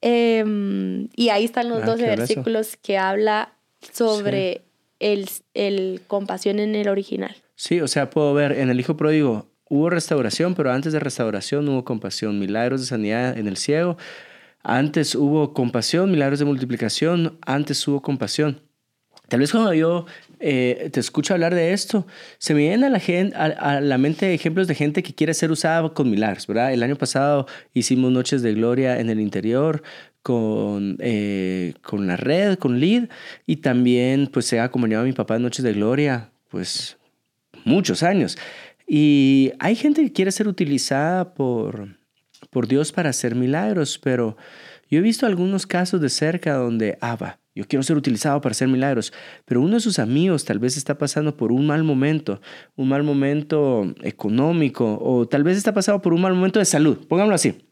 Em, 0.00 1.08
y 1.14 1.28
ahí 1.28 1.44
están 1.44 1.68
los 1.68 1.80
dos 1.80 1.98
12 1.98 2.06
versículos 2.06 2.76
que 2.76 2.96
habla 2.96 3.52
sobre 3.92 4.62
el, 5.00 5.28
el 5.52 6.00
compasión 6.06 6.58
en 6.60 6.74
el 6.74 6.88
original. 6.88 7.36
Sí, 7.56 7.80
o 7.80 7.88
sea, 7.88 8.08
puedo 8.08 8.32
ver 8.32 8.52
en 8.52 8.70
el 8.70 8.80
hijo 8.80 8.96
pródigo 8.96 9.50
hubo 9.68 9.88
restauración, 9.88 10.54
pero 10.54 10.72
antes 10.72 10.92
de 10.92 10.98
restauración 10.98 11.68
hubo 11.68 11.84
compasión, 11.84 12.38
milagros 12.38 12.80
de 12.80 12.86
sanidad 12.88 13.38
en 13.38 13.46
el 13.46 13.56
ciego 13.56 13.96
antes 14.62 15.14
hubo 15.14 15.52
compasión, 15.54 16.10
milagros 16.10 16.38
de 16.38 16.44
multiplicación, 16.44 17.38
antes 17.46 17.86
hubo 17.88 18.02
compasión. 18.02 18.60
Tal 19.28 19.38
vez 19.38 19.52
cuando 19.52 19.72
yo 19.72 20.06
eh, 20.40 20.90
te 20.92 20.98
escucho 20.98 21.34
hablar 21.34 21.54
de 21.54 21.72
esto, 21.72 22.04
se 22.38 22.52
me 22.52 22.60
vienen 22.62 22.82
a 22.82 22.90
la, 22.90 22.98
gente, 22.98 23.36
a, 23.36 23.80
la 23.80 23.96
mente 23.96 24.34
ejemplos 24.34 24.66
de 24.66 24.74
gente 24.74 25.04
que 25.04 25.14
quiere 25.14 25.34
ser 25.34 25.52
usada 25.52 25.88
con 25.94 26.10
milagros, 26.10 26.48
¿verdad? 26.48 26.72
El 26.72 26.82
año 26.82 26.96
pasado 26.96 27.46
hicimos 27.72 28.10
Noches 28.10 28.42
de 28.42 28.54
Gloria 28.54 28.98
en 28.98 29.08
el 29.08 29.20
interior 29.20 29.84
con, 30.22 30.96
eh, 30.98 31.74
con 31.82 32.08
la 32.08 32.16
red, 32.16 32.58
con 32.58 32.80
Lead, 32.80 33.08
y 33.46 33.56
también 33.56 34.26
pues 34.26 34.46
se 34.46 34.58
ha 34.58 34.64
acompañado 34.64 35.04
a 35.04 35.06
mi 35.06 35.12
papá 35.12 35.36
en 35.36 35.42
Noches 35.42 35.64
de 35.64 35.74
Gloria, 35.74 36.30
pues 36.48 36.98
muchos 37.64 38.02
años. 38.02 38.36
Y 38.84 39.52
hay 39.60 39.76
gente 39.76 40.02
que 40.02 40.12
quiere 40.12 40.32
ser 40.32 40.48
utilizada 40.48 41.34
por, 41.34 41.99
por 42.50 42.66
Dios 42.66 42.92
para 42.92 43.10
hacer 43.10 43.34
milagros, 43.34 43.98
pero 43.98 44.36
yo 44.90 44.98
he 44.98 45.02
visto 45.02 45.24
algunos 45.24 45.66
casos 45.66 46.00
de 46.00 46.08
cerca 46.08 46.54
donde, 46.54 46.98
ah, 47.00 47.16
va, 47.16 47.38
yo 47.54 47.64
quiero 47.66 47.82
ser 47.82 47.96
utilizado 47.96 48.40
para 48.40 48.52
hacer 48.52 48.68
milagros, 48.68 49.12
pero 49.44 49.60
uno 49.60 49.74
de 49.74 49.80
sus 49.80 49.98
amigos 49.98 50.44
tal 50.44 50.58
vez 50.58 50.76
está 50.76 50.98
pasando 50.98 51.36
por 51.36 51.52
un 51.52 51.66
mal 51.66 51.84
momento, 51.84 52.40
un 52.76 52.88
mal 52.88 53.02
momento 53.02 53.94
económico, 54.02 54.98
o 55.00 55.26
tal 55.26 55.44
vez 55.44 55.56
está 55.56 55.72
pasando 55.72 56.02
por 56.02 56.12
un 56.12 56.20
mal 56.20 56.34
momento 56.34 56.58
de 56.58 56.64
salud, 56.64 57.06
pónganlo 57.08 57.34
así. 57.34 57.66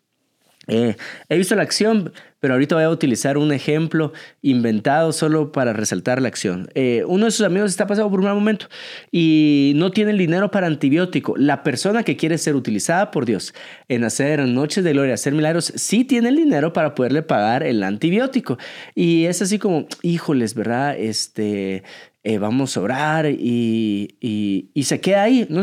Eh, 0.68 0.96
he 1.28 1.36
visto 1.38 1.56
la 1.56 1.62
acción, 1.62 2.12
pero 2.40 2.54
ahorita 2.54 2.74
voy 2.74 2.84
a 2.84 2.90
utilizar 2.90 3.38
un 3.38 3.52
ejemplo 3.52 4.12
inventado 4.42 5.12
solo 5.12 5.52
para 5.52 5.72
resaltar 5.72 6.22
la 6.22 6.28
acción. 6.28 6.68
Eh, 6.74 7.04
uno 7.06 7.26
de 7.26 7.30
sus 7.30 7.44
amigos 7.44 7.70
está 7.70 7.86
pasando 7.86 8.10
por 8.10 8.20
un 8.20 8.26
mal 8.26 8.34
momento 8.34 8.66
y 9.10 9.72
no 9.76 9.90
tiene 9.90 10.12
el 10.12 10.18
dinero 10.18 10.50
para 10.50 10.66
antibiótico. 10.66 11.36
La 11.36 11.62
persona 11.62 12.02
que 12.02 12.16
quiere 12.16 12.38
ser 12.38 12.54
utilizada 12.54 13.10
por 13.10 13.26
Dios 13.26 13.54
en 13.88 14.04
hacer 14.04 14.40
noches 14.46 14.84
de 14.84 14.92
gloria, 14.92 15.14
hacer 15.14 15.32
milagros, 15.34 15.72
sí 15.76 16.04
tiene 16.04 16.28
el 16.28 16.36
dinero 16.36 16.72
para 16.72 16.94
poderle 16.94 17.22
pagar 17.22 17.62
el 17.62 17.82
antibiótico. 17.82 18.58
Y 18.94 19.24
es 19.24 19.42
así 19.42 19.58
como, 19.58 19.86
híjoles, 20.02 20.54
¿verdad? 20.54 20.96
Este, 20.98 21.82
eh, 22.24 22.38
vamos 22.38 22.76
a 22.76 22.80
orar 22.80 23.26
y, 23.26 24.16
y, 24.20 24.82
se 24.82 25.00
queda 25.00 25.22
ahí. 25.22 25.46
No 25.48 25.62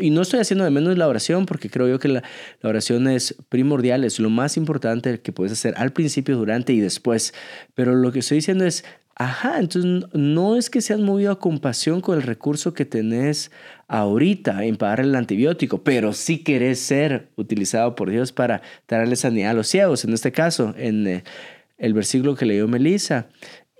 y 0.00 0.10
no 0.10 0.22
estoy 0.22 0.40
haciendo 0.40 0.64
de 0.64 0.70
menos 0.70 0.96
la 0.98 1.08
oración 1.08 1.46
porque 1.46 1.70
creo 1.70 1.88
yo 1.88 1.98
que 1.98 2.08
la, 2.08 2.22
oración 2.62 3.08
es 3.08 3.34
primordial, 3.48 4.04
es 4.04 4.20
lo 4.20 4.28
más 4.28 4.56
importante 4.56 5.20
que 5.20 5.32
puedes 5.32 5.52
hacer 5.52 5.74
al 5.76 5.92
principio, 5.92 6.36
durante 6.36 6.72
y 6.72 6.80
después. 6.80 7.32
Pero 7.74 7.94
lo 7.94 8.12
que 8.12 8.18
estoy 8.18 8.36
diciendo 8.36 8.66
es, 8.66 8.84
ajá, 9.14 9.58
entonces 9.58 10.04
no 10.12 10.56
es 10.56 10.68
que 10.68 10.82
seas 10.82 11.00
movido 11.00 11.32
a 11.32 11.38
compasión 11.38 12.02
con 12.02 12.16
el 12.16 12.22
recurso 12.22 12.74
que 12.74 12.84
tenés 12.84 13.50
ahorita 13.88 14.64
en 14.64 14.76
pagar 14.76 15.00
el 15.00 15.14
antibiótico, 15.14 15.82
pero 15.84 16.12
sí 16.12 16.44
querés 16.44 16.80
ser 16.80 17.30
utilizado 17.36 17.94
por 17.94 18.10
Dios 18.10 18.30
para 18.30 18.60
darle 18.88 19.16
sanidad 19.16 19.52
a 19.52 19.54
los 19.54 19.68
ciegos, 19.68 20.04
en 20.04 20.12
este 20.12 20.32
caso, 20.32 20.74
en 20.76 21.06
eh, 21.06 21.24
el 21.78 21.94
versículo 21.94 22.34
que 22.36 22.44
leyó 22.44 22.68
Melissa. 22.68 23.28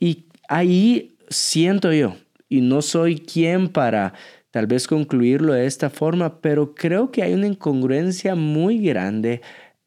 Y 0.00 0.26
ahí 0.48 1.13
siento 1.28 1.92
yo, 1.92 2.16
y 2.48 2.60
no 2.60 2.82
soy 2.82 3.18
quien 3.18 3.68
para 3.68 4.14
tal 4.50 4.66
vez 4.66 4.86
concluirlo 4.86 5.52
de 5.52 5.66
esta 5.66 5.90
forma, 5.90 6.40
pero 6.40 6.74
creo 6.74 7.10
que 7.10 7.22
hay 7.22 7.34
una 7.34 7.46
incongruencia 7.46 8.34
muy 8.34 8.78
grande 8.78 9.40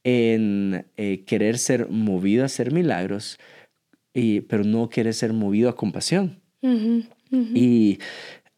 en 0.03 0.85
eh, 0.97 1.23
querer 1.25 1.57
ser 1.57 1.89
movido 1.89 2.43
a 2.43 2.47
hacer 2.47 2.73
milagros, 2.73 3.39
y, 4.13 4.41
pero 4.41 4.63
no 4.63 4.89
querer 4.89 5.13
ser 5.13 5.31
movido 5.31 5.69
a 5.69 5.75
compasión. 5.75 6.41
Y 7.31 7.99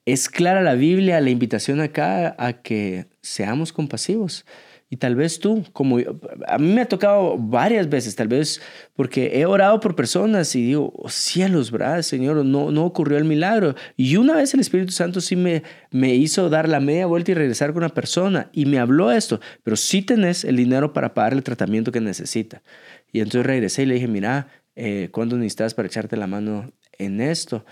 es 0.05 0.29
clara 0.29 0.62
la 0.62 0.75
Biblia, 0.75 1.21
la 1.21 1.29
invitación 1.29 1.81
acá 1.81 2.36
a 2.39 2.62
que 2.62 3.07
seamos 3.21 3.74
compasivos. 3.74 4.45
Y 4.91 4.98
tal 4.98 5.15
vez 5.15 5.39
tú, 5.39 5.63
como 5.72 6.00
a 6.48 6.58
mí 6.58 6.74
me 6.74 6.81
ha 6.81 6.88
tocado 6.88 7.38
varias 7.38 7.88
veces, 7.88 8.15
tal 8.15 8.27
vez 8.27 8.60
porque 8.96 9.39
he 9.39 9.46
orado 9.46 9.79
por 9.79 9.96
personas 9.96 10.55
y 10.55 10.63
digo, 10.65 10.91
oh, 10.96 11.10
cielos, 11.10 11.69
¿verdad, 11.69 12.01
Señor? 12.01 12.43
No, 12.43 12.72
no 12.72 12.86
ocurrió 12.86 13.19
el 13.19 13.24
milagro. 13.24 13.75
Y 13.96 14.17
una 14.17 14.34
vez 14.34 14.51
el 14.55 14.62
Espíritu 14.62 14.91
Santo 14.91 15.22
sí 15.22 15.36
me, 15.36 15.62
me 15.91 16.15
hizo 16.15 16.50
dar 16.50 16.67
la 16.67 16.79
media 16.79 17.05
vuelta 17.05 17.29
y 17.31 17.36
regresar 17.36 17.69
con 17.72 17.84
una 17.84 17.93
persona 17.93 18.50
y 18.51 18.65
me 18.65 18.79
habló 18.79 19.12
esto, 19.12 19.39
pero 19.62 19.77
sí 19.77 20.01
tenés 20.01 20.43
el 20.43 20.58
dinero 20.58 20.91
para 20.91 21.13
pagar 21.13 21.34
el 21.34 21.43
tratamiento 21.43 21.91
que 21.91 22.01
necesita. 22.01 22.63
Y 23.12 23.19
entonces 23.19 23.46
regresé 23.46 23.84
y 23.84 23.86
le 23.86 23.93
dije, 23.93 24.08
mira, 24.08 24.48
eh, 24.75 25.10
¿cuándo 25.12 25.38
necesitas 25.38 25.75
para 25.75 25.88
echarte 25.88 26.17
la 26.17 26.25
mano 26.25 26.72
en 26.98 27.22
esto? 27.22 27.63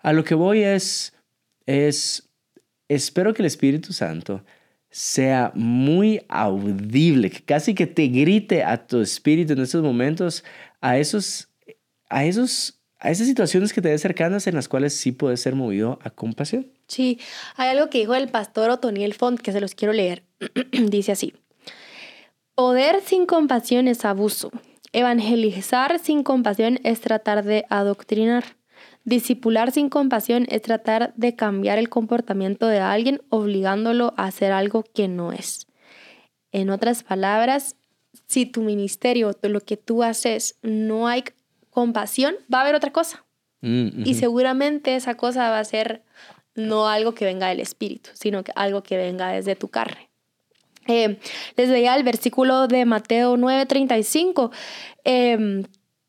A 0.00 0.12
lo 0.12 0.24
que 0.24 0.34
voy 0.34 0.64
es, 0.64 1.14
es, 1.64 2.28
espero 2.88 3.34
que 3.34 3.42
el 3.42 3.46
Espíritu 3.46 3.92
Santo 3.92 4.44
sea 4.96 5.52
muy 5.54 6.22
audible, 6.26 7.28
que 7.28 7.42
casi 7.42 7.74
que 7.74 7.86
te 7.86 8.06
grite 8.08 8.64
a 8.64 8.86
tu 8.86 9.02
espíritu 9.02 9.52
en 9.52 9.58
estos 9.58 9.82
momentos, 9.82 10.42
a 10.80 10.96
esos, 10.96 11.50
a 12.08 12.24
esos, 12.24 12.80
a 12.98 13.10
esas 13.10 13.26
situaciones 13.26 13.74
que 13.74 13.82
te 13.82 13.90
ven 13.90 13.98
cercanas 13.98 14.46
en 14.46 14.54
las 14.54 14.68
cuales 14.68 14.94
sí 14.94 15.12
puedes 15.12 15.42
ser 15.42 15.54
movido 15.54 15.98
a 16.02 16.08
compasión. 16.08 16.72
Sí, 16.88 17.20
hay 17.56 17.76
algo 17.76 17.90
que 17.90 17.98
dijo 17.98 18.14
el 18.14 18.28
pastor 18.28 18.70
Otoniel 18.70 19.12
Font 19.12 19.38
que 19.38 19.52
se 19.52 19.60
los 19.60 19.74
quiero 19.74 19.92
leer. 19.92 20.22
Dice 20.72 21.12
así: 21.12 21.34
Poder 22.54 23.02
sin 23.04 23.26
compasión 23.26 23.88
es 23.88 24.06
abuso. 24.06 24.50
Evangelizar 24.94 25.98
sin 25.98 26.22
compasión 26.22 26.78
es 26.84 27.02
tratar 27.02 27.44
de 27.44 27.66
adoctrinar. 27.68 28.44
Discipular 29.06 29.70
sin 29.70 29.88
compasión 29.88 30.46
es 30.50 30.62
tratar 30.62 31.14
de 31.14 31.36
cambiar 31.36 31.78
el 31.78 31.88
comportamiento 31.88 32.66
de 32.66 32.80
alguien 32.80 33.22
obligándolo 33.28 34.12
a 34.16 34.24
hacer 34.24 34.50
algo 34.50 34.82
que 34.82 35.06
no 35.06 35.32
es. 35.32 35.68
En 36.50 36.70
otras 36.70 37.04
palabras, 37.04 37.76
si 38.26 38.46
tu 38.46 38.62
ministerio, 38.62 39.30
lo 39.42 39.60
que 39.60 39.76
tú 39.76 40.02
haces, 40.02 40.58
no 40.62 41.06
hay 41.06 41.22
compasión, 41.70 42.34
va 42.52 42.58
a 42.58 42.62
haber 42.62 42.74
otra 42.74 42.92
cosa. 42.92 43.24
Mm, 43.60 44.02
Y 44.04 44.14
seguramente 44.14 44.96
esa 44.96 45.16
cosa 45.16 45.50
va 45.50 45.60
a 45.60 45.64
ser 45.64 46.02
no 46.56 46.88
algo 46.88 47.14
que 47.14 47.26
venga 47.26 47.48
del 47.48 47.60
espíritu, 47.60 48.10
sino 48.14 48.42
que 48.42 48.50
algo 48.56 48.82
que 48.82 48.96
venga 48.96 49.28
desde 49.28 49.54
tu 49.54 49.68
carne. 49.68 50.10
Eh, 50.88 51.20
les 51.56 51.68
leía 51.68 51.94
el 51.94 52.02
versículo 52.02 52.66
de 52.66 52.84
Mateo 52.84 53.36
9:35, 53.36 54.50
eh, 55.04 55.62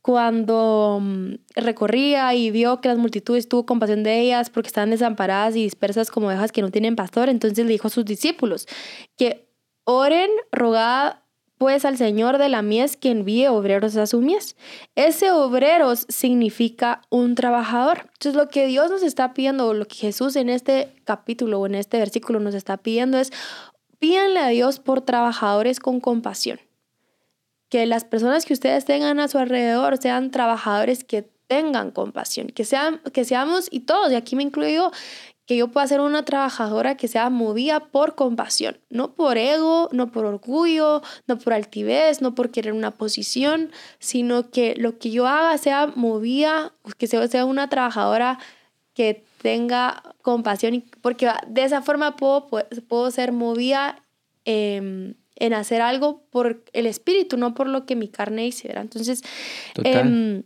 cuando 0.07 0.99
mm, 1.01 1.33
recorría 1.55 2.33
y 2.33 2.49
vio 2.49 2.79
que 2.79 2.87
las 2.87 2.97
multitudes 2.97 3.49
tuvo 3.49 3.65
compasión 3.65 4.03
de 4.03 4.21
ellas 4.21 4.49
porque 4.49 4.67
estaban 4.67 4.89
desamparadas 4.89 5.57
y 5.57 5.63
dispersas 5.63 6.11
como 6.11 6.27
ovejas 6.27 6.53
que 6.53 6.61
no 6.61 6.71
tienen 6.71 6.95
pastor, 6.95 7.27
entonces 7.27 7.65
le 7.65 7.73
dijo 7.73 7.87
a 7.87 7.91
sus 7.91 8.05
discípulos 8.05 8.67
que 9.17 9.49
oren, 9.83 10.29
rogad 10.49 11.15
pues 11.57 11.83
al 11.83 11.97
Señor 11.97 12.37
de 12.37 12.47
la 12.47 12.61
mies 12.61 12.95
que 12.95 13.11
envíe 13.11 13.47
obreros 13.47 13.97
a 13.97 14.07
su 14.07 14.21
mies. 14.21 14.55
Ese 14.95 15.31
obreros 15.31 16.05
significa 16.07 17.01
un 17.09 17.35
trabajador. 17.35 18.03
Entonces 18.13 18.35
lo 18.35 18.47
que 18.47 18.65
Dios 18.67 18.89
nos 18.89 19.03
está 19.03 19.33
pidiendo, 19.33 19.67
o 19.67 19.73
lo 19.73 19.89
que 19.89 19.95
Jesús 19.95 20.37
en 20.37 20.47
este 20.47 20.93
capítulo 21.03 21.59
o 21.59 21.65
en 21.65 21.75
este 21.75 21.97
versículo 21.97 22.39
nos 22.39 22.55
está 22.55 22.77
pidiendo 22.77 23.17
es, 23.19 23.33
pídanle 23.99 24.39
a 24.39 24.47
Dios 24.47 24.79
por 24.79 25.01
trabajadores 25.01 25.81
con 25.81 25.99
compasión. 25.99 26.59
Que 27.69 27.85
las 27.85 28.05
personas 28.05 28.45
que 28.45 28.53
ustedes 28.53 28.85
tengan 28.85 29.19
a 29.19 29.27
su 29.27 29.37
alrededor 29.37 29.97
sean 29.97 30.31
trabajadores 30.31 31.03
que 31.03 31.29
tengan 31.47 31.91
compasión, 31.91 32.47
que, 32.47 32.65
sean, 32.65 32.99
que 33.13 33.25
seamos, 33.25 33.67
y 33.71 33.81
todos, 33.81 34.11
y 34.11 34.15
aquí 34.15 34.35
me 34.35 34.43
incluyo, 34.43 34.91
que 35.47 35.55
yo 35.55 35.69
pueda 35.69 35.87
ser 35.87 36.01
una 36.01 36.25
trabajadora 36.25 36.97
que 36.97 37.07
sea 37.07 37.29
movida 37.29 37.79
por 37.79 38.15
compasión, 38.15 38.79
no 38.89 39.15
por 39.15 39.37
ego, 39.37 39.87
no 39.93 40.11
por 40.11 40.25
orgullo, 40.25 41.01
no 41.25 41.39
por 41.39 41.53
altivez, 41.53 42.21
no 42.21 42.35
por 42.35 42.51
querer 42.51 42.73
una 42.73 42.91
posición, 42.91 43.71
sino 43.97 44.51
que 44.51 44.75
lo 44.75 44.99
que 44.99 45.09
yo 45.09 45.25
haga 45.25 45.57
sea 45.57 45.87
movida, 45.87 46.73
que 46.97 47.07
sea, 47.07 47.45
una 47.45 47.69
trabajadora 47.69 48.39
que 48.93 49.23
tenga 49.41 50.03
compasión, 50.21 50.83
porque 51.01 51.29
de 51.47 51.63
esa 51.63 51.81
forma 51.81 52.17
puedo, 52.17 52.47
puedo 52.89 53.09
ser 53.09 53.31
movida 53.31 54.03
eh, 54.43 55.13
en 55.39 55.53
hacer 55.53 55.81
algo 55.81 56.23
por 56.29 56.63
el 56.73 56.85
espíritu, 56.85 57.37
no 57.37 57.53
por 57.53 57.67
lo 57.67 57.85
que 57.85 57.95
mi 57.95 58.07
carne 58.07 58.43
dice, 58.43 58.67
¿verdad? 58.67 58.83
Entonces, 58.83 59.21
Total. 59.73 60.07
em, 60.07 60.43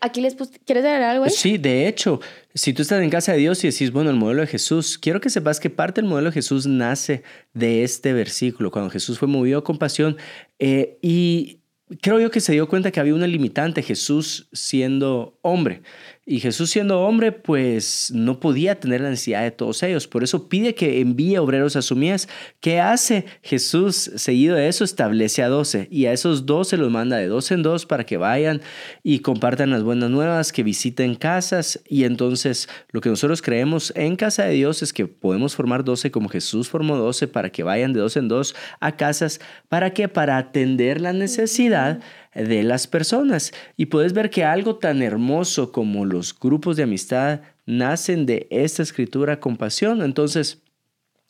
aquí 0.00 0.20
les 0.20 0.34
puse, 0.34 0.58
¿quieres 0.64 0.84
agregar 0.84 1.10
algo 1.10 1.24
ahí? 1.24 1.30
Sí, 1.30 1.58
de 1.58 1.88
hecho, 1.88 2.20
si 2.54 2.72
tú 2.72 2.82
estás 2.82 3.02
en 3.02 3.10
casa 3.10 3.32
de 3.32 3.38
Dios 3.38 3.62
y 3.64 3.70
decís, 3.70 3.90
bueno, 3.92 4.10
el 4.10 4.16
modelo 4.16 4.42
de 4.42 4.48
Jesús, 4.48 4.98
quiero 4.98 5.20
que 5.20 5.30
sepas 5.30 5.60
que 5.60 5.70
parte 5.70 6.00
del 6.00 6.10
modelo 6.10 6.30
de 6.30 6.34
Jesús 6.34 6.66
nace 6.66 7.22
de 7.54 7.84
este 7.84 8.12
versículo, 8.12 8.70
cuando 8.70 8.90
Jesús 8.90 9.18
fue 9.18 9.28
movido 9.28 9.60
a 9.60 9.64
compasión 9.64 10.16
eh, 10.58 10.98
y 11.00 11.60
creo 12.00 12.20
yo 12.20 12.30
que 12.30 12.40
se 12.40 12.52
dio 12.52 12.68
cuenta 12.68 12.90
que 12.90 13.00
había 13.00 13.14
una 13.14 13.26
limitante, 13.26 13.82
Jesús 13.82 14.48
siendo 14.52 15.38
hombre. 15.42 15.82
Y 16.24 16.38
Jesús 16.38 16.70
siendo 16.70 17.00
hombre, 17.00 17.32
pues 17.32 18.12
no 18.14 18.38
podía 18.38 18.78
tener 18.78 19.00
la 19.00 19.10
necesidad 19.10 19.42
de 19.42 19.50
todos 19.50 19.82
ellos. 19.82 20.06
Por 20.06 20.22
eso 20.22 20.48
pide 20.48 20.72
que 20.76 21.00
envíe 21.00 21.36
obreros 21.36 21.74
a 21.74 21.82
su 21.82 21.96
mies. 21.96 22.28
¿Qué 22.60 22.78
hace 22.78 23.24
Jesús? 23.42 24.12
Seguido 24.14 24.54
de 24.54 24.68
eso, 24.68 24.84
establece 24.84 25.42
a 25.42 25.48
doce. 25.48 25.88
Y 25.90 26.06
a 26.06 26.12
esos 26.12 26.46
doce 26.46 26.76
los 26.76 26.92
manda 26.92 27.16
de 27.16 27.26
dos 27.26 27.50
en 27.50 27.64
dos 27.64 27.86
para 27.86 28.06
que 28.06 28.18
vayan 28.18 28.60
y 29.02 29.18
compartan 29.18 29.70
las 29.70 29.82
buenas 29.82 30.10
nuevas, 30.10 30.52
que 30.52 30.62
visiten 30.62 31.16
casas. 31.16 31.80
Y 31.88 32.04
entonces 32.04 32.68
lo 32.92 33.00
que 33.00 33.08
nosotros 33.08 33.42
creemos 33.42 33.92
en 33.96 34.14
casa 34.14 34.44
de 34.44 34.54
Dios 34.54 34.80
es 34.82 34.92
que 34.92 35.08
podemos 35.08 35.56
formar 35.56 35.82
doce 35.82 36.12
como 36.12 36.28
Jesús 36.28 36.68
formó 36.68 36.96
doce 36.96 37.26
para 37.26 37.50
que 37.50 37.64
vayan 37.64 37.92
de 37.92 37.98
dos 37.98 38.16
en 38.16 38.28
dos 38.28 38.54
a 38.78 38.96
casas. 38.96 39.40
¿Para 39.68 39.92
qué? 39.92 40.06
Para 40.06 40.38
atender 40.38 41.00
la 41.00 41.12
necesidad 41.12 42.00
de 42.34 42.62
las 42.62 42.86
personas. 42.86 43.52
Y 43.76 43.86
puedes 43.86 44.12
ver 44.12 44.30
que 44.30 44.44
algo 44.44 44.76
tan 44.76 45.02
hermoso 45.02 45.72
como 45.72 46.04
los 46.04 46.38
grupos 46.38 46.76
de 46.76 46.84
amistad 46.84 47.40
nacen 47.66 48.26
de 48.26 48.46
esta 48.50 48.82
escritura 48.82 49.40
compasión. 49.40 50.02
Entonces, 50.02 50.62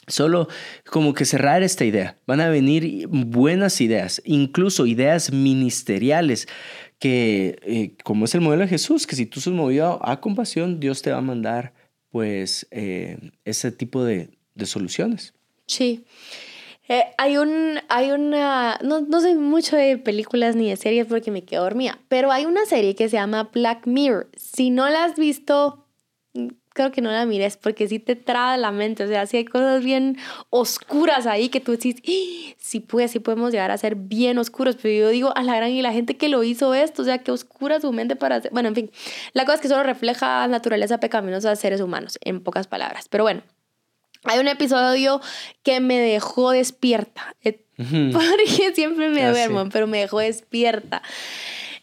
solo 0.07 0.49
como 0.87 1.15
que 1.15 1.25
cerrar 1.25 1.63
esta 1.63 1.85
idea. 1.85 2.19
Van 2.27 2.41
a 2.41 2.49
venir 2.49 3.07
buenas 3.09 3.81
ideas, 3.81 4.23
incluso 4.25 4.87
ideas 4.87 5.33
ministeriales 5.33 6.49
que, 6.99 7.59
eh, 7.63 7.95
como 8.05 8.27
es 8.27 8.35
el 8.35 8.41
modelo 8.43 8.63
de 8.63 8.69
Jesús, 8.69 9.07
que 9.07 9.17
si 9.17 9.27
tú 9.27 9.41
sos 9.41 9.53
movido 9.53 10.01
a 10.07 10.21
compasión, 10.21 10.79
Dios 10.79 11.03
te 11.03 11.11
va 11.11 11.19
a 11.19 11.23
mandar 11.23 11.73
pues 12.11 12.67
eh, 12.71 13.33
ese 13.45 13.73
tipo 13.73 14.05
de, 14.05 14.31
de 14.55 14.67
soluciones. 14.67 15.35
Sí. 15.67 16.05
Eh, 16.89 17.05
hay 17.17 17.37
un, 17.37 17.79
hay 17.89 18.11
una, 18.11 18.79
no, 18.83 19.01
no 19.01 19.21
sé 19.21 19.35
mucho 19.37 19.77
de 19.77 19.99
películas 19.99 20.57
ni 20.57 20.69
de 20.69 20.77
series 20.77 21.07
porque 21.07 21.31
me 21.31 21.45
quedo 21.45 21.63
dormida, 21.63 21.99
pero 22.09 22.33
hay 22.33 22.45
una 22.45 22.67
serie 22.67 22.95
que 22.97 23.09
se 23.09 23.17
llama 23.17 23.51
Black 23.53 23.87
Mirror. 23.87 24.29
Si 24.37 24.71
no 24.71 24.89
la 24.91 25.05
has 25.05 25.15
visto, 25.17 25.87
mm, 26.35 26.49
creo 26.71 26.91
que 26.91 27.01
no 27.01 27.11
la 27.13 27.25
mires 27.25 27.57
porque 27.57 27.87
sí 27.87 27.99
te 28.01 28.17
traba 28.17 28.57
la 28.57 28.73
mente, 28.73 29.05
o 29.05 29.09
sea, 29.09 29.27
sí 29.27 29.37
hay 29.37 29.45
cosas 29.45 29.85
bien 29.85 30.17
oscuras 30.51 31.27
ahí 31.27 31.51
que 31.51 31.61
tú 31.61 31.73
decís, 31.73 31.97
"Ah, 32.07 32.55
sí 32.59 32.81
pues, 32.81 33.13
sí 33.13 33.21
podemos 33.21 33.53
llegar 33.53 33.71
a 33.71 33.79
ser 33.79 33.95
bien 33.95 34.39
oscuros, 34.39 34.77
pero 34.81 34.93
yo 34.95 35.09
digo, 35.11 35.33
a 35.37 35.43
la 35.45 35.55
gran 35.57 35.71
y 35.71 35.83
la 35.83 35.93
gente 35.93 36.17
que 36.17 36.29
lo 36.29 36.43
hizo 36.43 36.75
esto, 36.75 37.03
o 37.03 37.05
sea, 37.05 37.19
que 37.19 37.31
oscura 37.31 37.81
su 37.81 37.93
mente 37.93 38.17
para 38.17 38.37
hacer, 38.37 38.51
bueno, 38.53 38.69
en 38.71 38.75
fin, 38.75 38.91
la 39.35 39.45
cosa 39.45 39.57
es 39.57 39.61
que 39.61 39.69
solo 39.69 39.83
refleja 39.85 40.47
naturaleza 40.49 40.99
pecaminosa 40.99 41.51
de 41.51 41.57
seres 41.57 41.81
humanos, 41.81 42.19
en 42.23 42.43
pocas 42.43 42.67
palabras, 42.67 43.07
pero 43.09 43.23
bueno. 43.25 43.43
Hay 44.25 44.39
un 44.39 44.49
episodio 44.49 45.21
que 45.63 45.81
me 45.81 45.99
dejó 45.99 46.51
despierta. 46.53 47.35
eh. 47.45 47.59
Porque 47.77 48.73
siempre 48.75 49.09
me 49.09 49.25
Ah, 49.25 49.33
sí. 49.35 49.41
duermo, 49.41 49.69
pero 49.73 49.87
me 49.87 49.99
dejó 49.99 50.21
despierta. 50.21 51.03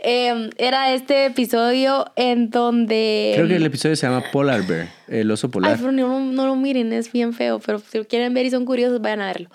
Eh, 0.02 0.50
era 0.58 0.94
este 0.94 1.26
episodio 1.26 2.06
en 2.16 2.50
donde. 2.52 3.34
Creo 3.36 3.48
que 3.50 3.58
el 3.58 3.66
episodio 3.66 3.98
se 3.98 4.08
llama 4.08 4.24
Polar 4.32 4.66
Bear, 4.66 4.88
el 5.10 5.30
oso 5.30 5.48
Ay, 5.48 5.52
polar. 5.52 5.78
pero 5.78 5.92
no, 5.92 6.20
no 6.22 6.46
lo 6.48 6.56
miren, 6.56 6.94
es 6.94 7.12
bien 7.12 7.34
feo. 7.34 7.60
Pero 7.60 7.80
si 7.80 7.98
lo 7.98 8.06
quieren 8.08 8.34
ver 8.34 8.46
y 8.46 8.50
son 8.52 8.64
curiosos, 8.64 9.02
vayan 9.02 9.20
a 9.22 9.28
verlo. 9.28 9.50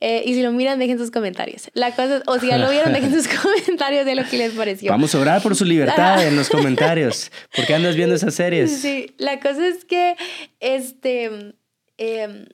Eh, 0.00 0.22
y 0.24 0.32
si 0.34 0.42
lo 0.42 0.50
miran, 0.50 0.78
dejen 0.78 0.96
sus 0.98 1.10
comentarios. 1.10 1.70
La 1.74 1.90
cosa 1.90 2.16
es- 2.16 2.22
o 2.26 2.38
si 2.38 2.46
ya 2.48 2.56
lo 2.56 2.70
vieron, 2.70 2.92
dejen 2.94 3.12
sus 3.12 3.28
comentarios 3.42 4.06
de 4.06 4.14
lo 4.14 4.24
que 4.24 4.38
les 4.38 4.52
pareció. 4.52 4.90
Vamos 4.90 5.14
a 5.14 5.18
orar 5.20 5.42
por 5.42 5.54
su 5.54 5.66
libertad 5.66 6.26
en 6.26 6.36
los 6.36 6.48
comentarios. 6.48 7.30
¿Por 7.54 7.66
qué 7.66 7.74
andas 7.74 7.94
viendo 7.94 8.14
esas 8.14 8.34
series? 8.34 8.70
Sí, 8.80 9.14
la 9.18 9.40
cosa 9.40 9.66
es 9.68 9.84
que 9.84 10.16
este, 10.60 11.54
eh, 12.02 12.48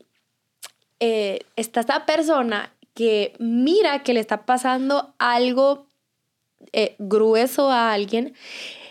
eh, 1.00 1.38
está 1.56 1.80
esta 1.80 2.04
persona 2.04 2.72
que 2.92 3.34
mira 3.38 4.02
que 4.02 4.12
le 4.12 4.20
está 4.20 4.44
pasando 4.44 5.14
algo 5.18 5.86
eh, 6.72 6.96
grueso 6.98 7.70
a 7.70 7.92
alguien 7.92 8.34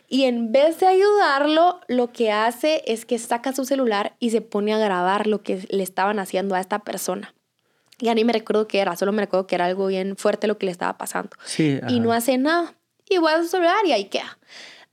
y 0.08 0.24
en 0.24 0.52
vez 0.52 0.80
de 0.80 0.88
ayudarlo, 0.88 1.82
lo 1.88 2.12
que 2.12 2.32
hace 2.32 2.82
es 2.88 3.06
que 3.06 3.20
saca 3.20 3.54
su 3.54 3.65
celular 3.65 4.15
y 4.20 4.32
se 4.32 4.41
pone 4.41 4.74
a 4.74 4.80
grabar 4.80 5.28
lo 5.28 5.43
que 5.43 5.67
le 5.70 5.84
estaban 5.84 6.17
haciendo 6.17 6.56
a 6.56 6.62
esta 6.62 6.80
persona. 6.80 7.36
Ya 8.00 8.15
ni 8.15 8.24
me 8.24 8.34
recuerdo 8.34 8.67
qué 8.67 8.80
era, 8.80 8.96
solo 8.96 9.12
me 9.12 9.24
recuerdo 9.24 9.46
que 9.46 9.56
era 9.56 9.65
algo 9.65 9.88
bien 9.88 10.15
fuerte 10.15 10.48
lo 10.48 10.58
que 10.58 10.65
le 10.65 10.72
estaba 10.72 10.98
pasando 10.98 11.32
Sí, 11.43 11.80
y 11.89 12.00
no 12.00 12.13
hace 12.13 12.38
nada. 12.38 12.74
Igual 13.10 13.43
su 13.43 13.50
celular 13.50 13.86
y 13.86 13.91
ahí 13.91 14.06
queda. 14.06 14.39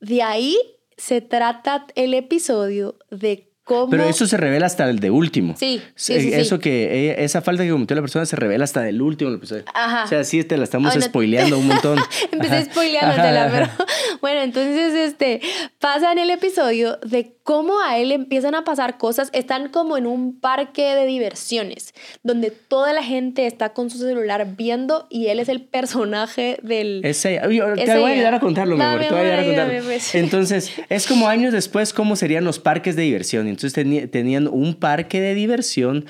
De 0.00 0.22
ahí 0.22 0.58
se 0.96 1.20
trata 1.20 1.86
el 1.94 2.12
episodio 2.12 2.96
de 3.10 3.53
cómo... 3.64 3.90
Pero 3.90 4.04
eso 4.04 4.26
se 4.26 4.36
revela 4.36 4.66
hasta 4.66 4.88
el 4.88 4.98
de 5.00 5.10
último. 5.10 5.54
Sí, 5.58 5.82
sí, 5.94 6.12
Eh, 6.14 6.20
sí, 6.20 6.28
sí. 6.30 6.34
Eso 6.34 6.58
que 6.60 7.04
ella- 7.04 7.14
esa 7.14 7.42
falta 7.42 7.62
que 7.64 7.70
cometió 7.70 7.96
la 7.96 8.02
persona 8.02 8.26
se 8.26 8.36
revela 8.36 8.64
hasta 8.64 8.88
el 8.88 9.00
último 9.02 9.32
episodio. 9.32 9.64
Ajá. 9.74 10.04
O 10.04 10.06
sea, 10.06 10.22
sí 10.24 10.44
te 10.44 10.56
la 10.56 10.64
estamos 10.64 10.94
no- 10.94 11.00
spoileando 11.02 11.58
un 11.58 11.66
montón. 11.66 11.98
Empecé 12.32 12.66
spoileándotela, 12.66 13.48
pero 13.50 13.70
bueno, 14.20 14.40
entonces 14.42 14.94
este 14.94 15.40
pasa 15.80 16.12
en 16.12 16.18
el 16.18 16.30
episodio 16.30 16.98
de 17.04 17.32
cómo 17.44 17.78
a 17.80 17.98
él 17.98 18.10
empiezan 18.10 18.54
a 18.54 18.64
pasar 18.64 18.98
cosas, 18.98 19.28
están 19.34 19.68
como 19.68 19.96
en 19.96 20.06
un 20.06 20.40
parque 20.40 20.94
de 20.94 21.06
diversiones, 21.06 21.94
donde 22.22 22.50
toda 22.50 22.92
la 22.92 23.02
gente 23.02 23.46
está 23.46 23.74
con 23.74 23.90
su 23.90 23.98
celular 23.98 24.56
viendo 24.56 25.06
y 25.10 25.26
él 25.26 25.38
es 25.38 25.50
el 25.50 25.62
personaje 25.62 26.58
del 26.62 27.02
te 27.02 27.98
voy 27.98 28.10
a 28.10 28.14
ayudar 28.14 28.34
a 28.34 28.40
contarlo, 28.40 28.76
mi 28.76 28.82
amor. 28.82 29.00
Te 29.02 29.10
voy 29.10 29.18
a 29.18 29.20
ayudar 29.20 29.40
a 29.40 29.44
contarlo. 29.44 29.84
pues. 29.84 30.14
Entonces, 30.14 30.72
es 30.88 31.06
como 31.06 31.28
años 31.28 31.52
después, 31.52 31.92
cómo 31.92 32.16
serían 32.16 32.44
los 32.44 32.58
parques 32.58 32.96
de 32.96 33.02
diversión. 33.02 33.46
Entonces, 33.46 34.10
tenían 34.10 34.48
un 34.48 34.74
parque 34.74 35.20
de 35.20 35.34
diversión 35.34 36.06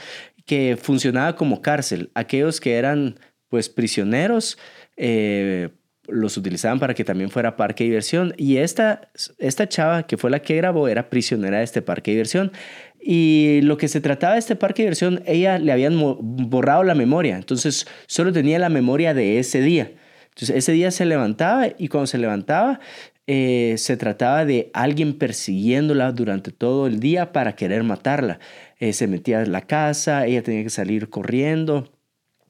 que 0.47 0.79
funcionaba 0.81 1.35
como 1.35 1.63
cárcel. 1.63 2.11
Aquellos 2.15 2.61
que 2.61 2.75
eran, 2.75 3.19
pues, 3.49 3.69
prisioneros, 3.69 4.57
eh, 4.97 5.71
los 6.09 6.37
utilizaban 6.37 6.79
para 6.79 6.95
que 6.95 7.05
también 7.05 7.31
fuera 7.31 7.57
parque 7.57 7.85
de 7.85 7.91
diversión. 7.91 8.35
Y 8.37 8.59
esta, 8.59 9.09
esta 9.39 9.69
chava, 9.69 10.05
que 10.05 10.17
fue 10.17 10.31
la 10.31 10.41
que 10.41 10.57
grabó, 10.57 10.89
era 10.89 11.09
prisionera 11.11 11.59
de 11.59 11.65
este 11.65 11.83
parque 11.83 12.11
de 12.11 12.17
diversión. 12.17 12.53
Y 13.01 13.61
lo 13.63 13.77
que 13.77 13.89
se 13.89 14.01
trataba 14.01 14.35
de 14.35 14.39
este 14.39 14.57
parque 14.57 14.83
de 14.83 14.87
diversión, 14.87 15.23
ella 15.27 15.59
le 15.59 15.73
habían 15.73 15.99
borrado 15.99 16.85
la 16.85 16.95
memoria. 16.95 17.37
Entonces, 17.37 17.87
solo 18.07 18.33
tenía 18.33 18.59
la 18.59 18.69
memoria 18.69 19.15
de 19.15 19.39
ese 19.39 19.61
día. 19.61 19.93
Entonces, 20.29 20.57
ese 20.57 20.73
día 20.73 20.91
se 20.91 21.05
levantaba 21.05 21.69
y 21.79 21.89
cuando 21.89 22.07
se 22.07 22.19
levantaba, 22.19 22.81
eh, 23.27 23.77
se 23.79 23.97
trataba 23.97 24.45
de 24.45 24.71
alguien 24.75 25.17
persiguiéndola 25.17 26.13
durante 26.13 26.51
todo 26.51 26.87
el 26.87 27.01
día 27.01 27.33
para 27.33 27.55
querer 27.57 27.83
matarla. 27.83 28.39
Eh, 28.79 28.93
se 28.93 29.07
metía 29.07 29.43
en 29.43 29.53
la 29.53 29.63
casa, 29.63 30.27
ella 30.27 30.43
tenía 30.43 30.63
que 30.63 30.71
salir 30.71 31.09
corriendo. 31.09 31.94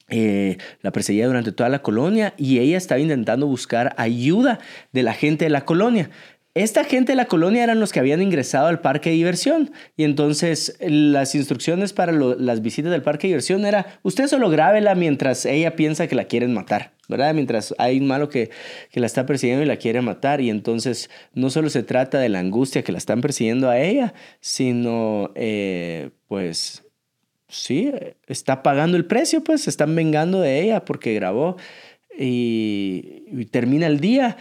Eh, 0.09 0.59
la 0.83 0.93
perseguía 0.93 1.27
durante 1.27 1.53
toda 1.53 1.69
la 1.69 1.81
colonia 1.81 2.35
y 2.37 2.59
ella 2.59 2.77
estaba 2.77 3.01
intentando 3.01 3.47
buscar 3.47 3.95
ayuda 3.97 4.59
de 4.93 5.03
la 5.03 5.15
gente 5.15 5.47
de 5.47 5.51
la 5.51 5.65
colonia. 5.65 6.11
Esta 6.55 6.85
gente 6.85 7.13
de 7.13 7.17
la 7.17 7.25
colonia 7.25 7.65
eran 7.65 7.81
los 7.81 7.91
que 7.91 7.99
habían 7.99 8.23
ingresado 8.23 8.69
al 8.69 8.81
parque 8.81 9.11
de 9.11 9.17
diversión 9.17 9.73
y 9.97 10.05
entonces 10.05 10.77
las 10.79 11.35
instrucciones 11.35 11.93
para 11.93 12.13
las 12.13 12.63
visitas 12.63 12.93
del 12.93 13.03
parque 13.03 13.27
de 13.27 13.33
diversión 13.33 13.67
era 13.67 13.99
usted 14.03 14.29
solo 14.29 14.51
grábela 14.51 14.95
mientras 14.95 15.47
ella 15.47 15.75
piensa 15.75 16.07
que 16.07 16.15
la 16.15 16.27
quieren 16.27 16.55
matar, 16.55 16.93
¿verdad? 17.09 17.35
Mientras 17.35 17.75
hay 17.79 17.99
un 17.99 18.07
malo 18.07 18.29
que, 18.29 18.51
que 18.93 19.01
la 19.01 19.07
está 19.07 19.27
persiguiendo 19.27 19.65
y 19.65 19.67
la 19.67 19.79
quiere 19.79 20.01
matar 20.01 20.41
y 20.41 20.49
entonces 20.49 21.11
no 21.33 21.51
solo 21.51 21.71
se 21.71 21.83
trata 21.83 22.21
de 22.21 22.29
la 22.29 22.39
angustia 22.39 22.85
que 22.85 22.93
la 22.93 22.99
están 22.99 23.21
persiguiendo 23.21 23.69
a 23.69 23.81
ella, 23.81 24.15
sino 24.39 25.33
eh, 25.35 26.11
pues 26.29 26.84
sí, 27.55 27.93
está 28.27 28.63
pagando 28.63 28.97
el 28.97 29.07
precio, 29.07 29.43
pues 29.43 29.63
se 29.63 29.71
están 29.71 29.95
vengando 29.95 30.41
de 30.41 30.63
ella 30.63 30.85
porque 30.85 31.15
grabó 31.15 31.57
y 32.17 33.45
termina 33.51 33.87
el 33.87 34.01
día. 34.01 34.37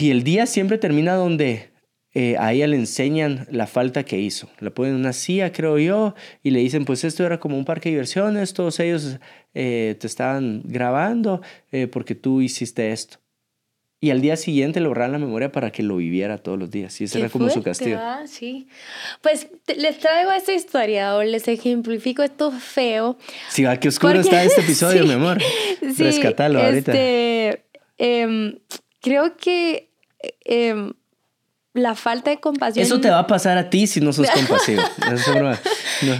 Y 0.00 0.10
el 0.10 0.24
día 0.24 0.46
siempre 0.46 0.78
termina 0.78 1.14
donde 1.14 1.74
eh, 2.16 2.36
a 2.38 2.52
ella 2.52 2.68
le 2.68 2.76
enseñan 2.76 3.46
la 3.50 3.66
falta 3.66 4.04
que 4.04 4.18
hizo. 4.18 4.48
La 4.60 4.70
ponen 4.70 4.94
en 4.94 5.00
una 5.00 5.12
silla, 5.12 5.52
creo 5.52 5.78
yo, 5.78 6.14
y 6.44 6.50
le 6.50 6.60
dicen, 6.60 6.84
pues 6.84 7.02
esto 7.02 7.26
era 7.26 7.40
como 7.40 7.58
un 7.58 7.64
parque 7.64 7.88
de 7.88 7.94
diversiones, 7.94 8.54
todos 8.54 8.78
ellos 8.78 9.18
eh, 9.52 9.96
te 9.98 10.06
estaban 10.06 10.62
grabando 10.64 11.42
eh, 11.72 11.88
porque 11.88 12.14
tú 12.14 12.40
hiciste 12.40 12.92
esto. 12.92 13.18
Y 14.04 14.10
al 14.10 14.20
día 14.20 14.36
siguiente 14.36 14.80
le 14.80 14.88
borran 14.88 15.12
la 15.12 15.18
memoria 15.18 15.50
para 15.50 15.72
que 15.72 15.82
lo 15.82 15.96
viviera 15.96 16.36
todos 16.36 16.58
los 16.58 16.70
días. 16.70 17.00
Y 17.00 17.04
ese 17.04 17.20
era 17.20 17.30
como 17.30 17.48
su 17.48 17.62
castigo. 17.62 17.96
Ah, 17.98 18.24
sí. 18.26 18.68
Pues 19.22 19.48
les 19.78 19.98
traigo 19.98 20.30
esta 20.30 20.52
historia 20.52 21.16
o 21.16 21.22
les 21.22 21.48
ejemplifico 21.48 22.22
esto 22.22 22.50
feo. 22.50 23.16
Sí, 23.48 23.62
va, 23.64 23.80
qué 23.80 23.88
oscuro 23.88 24.20
está 24.20 24.44
este 24.44 24.60
episodio, 24.60 25.04
mi 25.06 25.14
amor. 25.14 25.40
Sí, 25.80 26.02
Rescatalo 26.02 26.62
ahorita. 26.62 26.92
Este, 26.92 27.64
em, 27.96 28.58
creo 29.00 29.38
que 29.38 29.88
em, 30.44 30.92
la 31.72 31.94
falta 31.94 32.28
de 32.28 32.40
compasión. 32.40 32.84
Eso 32.84 33.00
te 33.00 33.08
va 33.08 33.20
a 33.20 33.26
pasar 33.26 33.56
a 33.56 33.70
ti 33.70 33.86
si 33.86 34.02
no 34.02 34.12
sos 34.12 34.28
compasivo. 34.34 34.82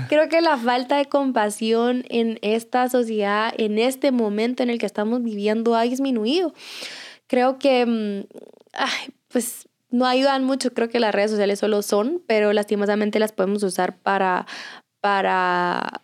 Creo 0.09 0.31
que 0.31 0.41
la 0.41 0.57
falta 0.57 0.97
de 0.97 1.05
compasión 1.05 2.07
en 2.09 2.39
esta 2.41 2.89
sociedad, 2.89 3.53
en 3.59 3.79
este 3.79 4.11
momento 4.11 4.63
en 4.63 4.71
el 4.71 4.79
que 4.79 4.87
estamos 4.87 5.23
viviendo, 5.23 5.77
ha 5.77 5.83
disminuido. 5.83 6.55
Creo 7.27 7.59
que, 7.59 7.81
em, 7.83 8.27
pues, 9.29 9.69
no 9.91 10.07
ayudan 10.07 10.45
mucho. 10.45 10.73
Creo 10.75 10.89
que 10.89 11.01
las 11.01 11.15
redes 11.15 11.31
sociales 11.31 11.59
solo 11.59 11.83
son, 11.83 12.23
pero 12.27 12.53
lastimosamente 12.53 13.19
las 13.19 13.33
podemos 13.33 13.63
usar 13.63 13.97
para, 13.99 14.47
para 15.01 16.03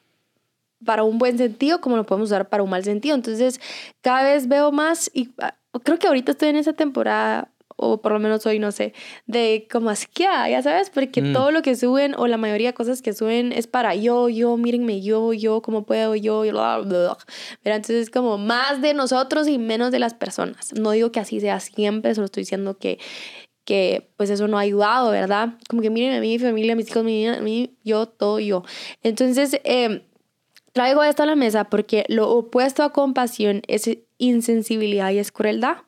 para 0.85 1.05
un 1.05 1.19
buen 1.19 1.37
sentido 1.39 1.81
como 1.81 1.97
lo 1.97 2.07
podemos 2.07 2.31
usar 2.31 2.49
para 2.49 2.63
un 2.63 2.71
mal 2.71 2.85
sentido. 2.85 3.15
Entonces, 3.15 3.61
cada 4.01 4.23
vez 4.23 4.49
veo 4.49 4.73
más 4.73 5.11
y 5.15 5.31
ah, 5.41 5.55
creo 5.85 5.99
que 5.99 6.07
ahorita 6.07 6.33
estoy 6.33 6.49
en 6.49 6.57
esa 6.57 6.73
temporada 6.73 7.50
o 7.81 8.03
por 8.03 8.13
lo 8.13 8.19
menos 8.19 8.45
hoy, 8.47 8.59
no 8.59 8.73
sé, 8.73 8.93
de 9.27 9.67
como 9.71 9.91
asqueada, 9.91 10.49
ya 10.51 10.63
sabes, 10.63 10.91
porque 10.91 11.23
mm. 11.23 11.33
todo 11.33 11.51
lo 11.51 11.63
que 11.63 11.75
suben 11.75 12.15
o 12.15 12.27
la 12.27 12.37
mayoría 12.37 12.69
de 12.69 12.75
cosas 12.75 13.01
que 13.01 13.15
suben 13.15 13.53
es 13.53 13.67
para 13.67 13.95
yo, 13.95 14.29
yo, 14.29 14.57
mírenme, 14.57 15.01
yo, 15.01 15.33
yo, 15.33 15.63
cómo 15.63 15.85
puedo, 15.85 16.15
yo, 16.15 16.43
bla, 16.43 16.79
bla, 16.79 17.17
Pero 17.63 17.77
entonces 17.77 18.03
es 18.03 18.11
como 18.11 18.37
más 18.37 18.83
de 18.83 18.93
nosotros 18.93 19.49
y 19.49 19.59
menos 19.59 19.91
de 19.93 19.99
las 19.99 20.15
personas. 20.15 20.75
No 20.75 20.91
digo 20.91 21.11
que 21.11 21.21
así 21.21 21.41
sea 21.41 21.59
siempre, 21.59 22.15
solo 22.15 22.27
estoy 22.27 22.43
diciendo 22.43 22.77
que 22.79 22.99
que 23.65 24.11
pues 24.17 24.31
eso 24.31 24.49
no 24.49 24.59
ha 24.59 24.63
ayudado, 24.63 25.11
¿verdad? 25.11 25.51
Como 25.69 25.81
que 25.81 25.91
miren 25.91 26.15
a 26.15 26.21
mí, 26.21 26.29
mi 26.29 26.39
familia, 26.41 26.75
mis 26.75 26.91
hijos, 26.91 27.05
mi, 27.05 27.29
a 27.29 27.41
mí, 27.41 27.77
yo, 27.85 28.07
todo 28.07 28.41
yo. 28.41 28.65
Entonces, 29.05 29.61
eh, 29.63 30.03
traigo 30.73 31.05
esto 31.05 31.23
a 31.23 31.27
la 31.27 31.37
mesa 31.37 31.65
porque 31.65 32.05
lo 32.09 32.31
opuesto 32.31 32.83
a 32.83 32.93
compasión 32.93 33.63
es 33.69 33.89
insensibilidad 34.19 35.13
y 35.13 35.19
es 35.19 35.31
crueldad. 35.31 35.79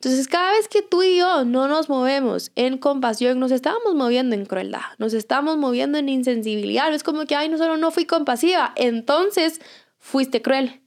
Entonces, 0.00 0.28
cada 0.28 0.52
vez 0.52 0.68
que 0.68 0.80
tú 0.80 1.02
y 1.02 1.18
yo 1.18 1.44
no 1.44 1.66
nos 1.66 1.88
movemos 1.88 2.52
en 2.54 2.78
compasión, 2.78 3.40
nos 3.40 3.50
estamos 3.50 3.96
moviendo 3.96 4.36
en 4.36 4.46
crueldad, 4.46 4.82
nos 4.98 5.12
estamos 5.12 5.56
moviendo 5.56 5.98
en 5.98 6.08
insensibilidad. 6.08 6.94
Es 6.94 7.02
como 7.02 7.24
que, 7.24 7.34
ay, 7.34 7.48
no 7.48 7.58
solo 7.58 7.76
no 7.76 7.90
fui 7.90 8.04
compasiva, 8.04 8.72
entonces 8.76 9.60
fuiste 9.98 10.40
cruel. 10.40 10.80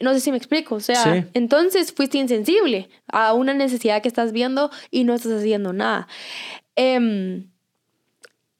No 0.00 0.14
sé 0.14 0.20
si 0.20 0.30
me 0.30 0.38
explico, 0.38 0.76
o 0.76 0.80
sea, 0.80 1.28
entonces 1.34 1.92
fuiste 1.92 2.16
insensible 2.16 2.88
a 3.06 3.34
una 3.34 3.52
necesidad 3.52 4.00
que 4.00 4.08
estás 4.08 4.32
viendo 4.32 4.70
y 4.90 5.04
no 5.04 5.14
estás 5.14 5.32
haciendo 5.32 5.74
nada. 5.74 6.08
Eh, 6.74 7.46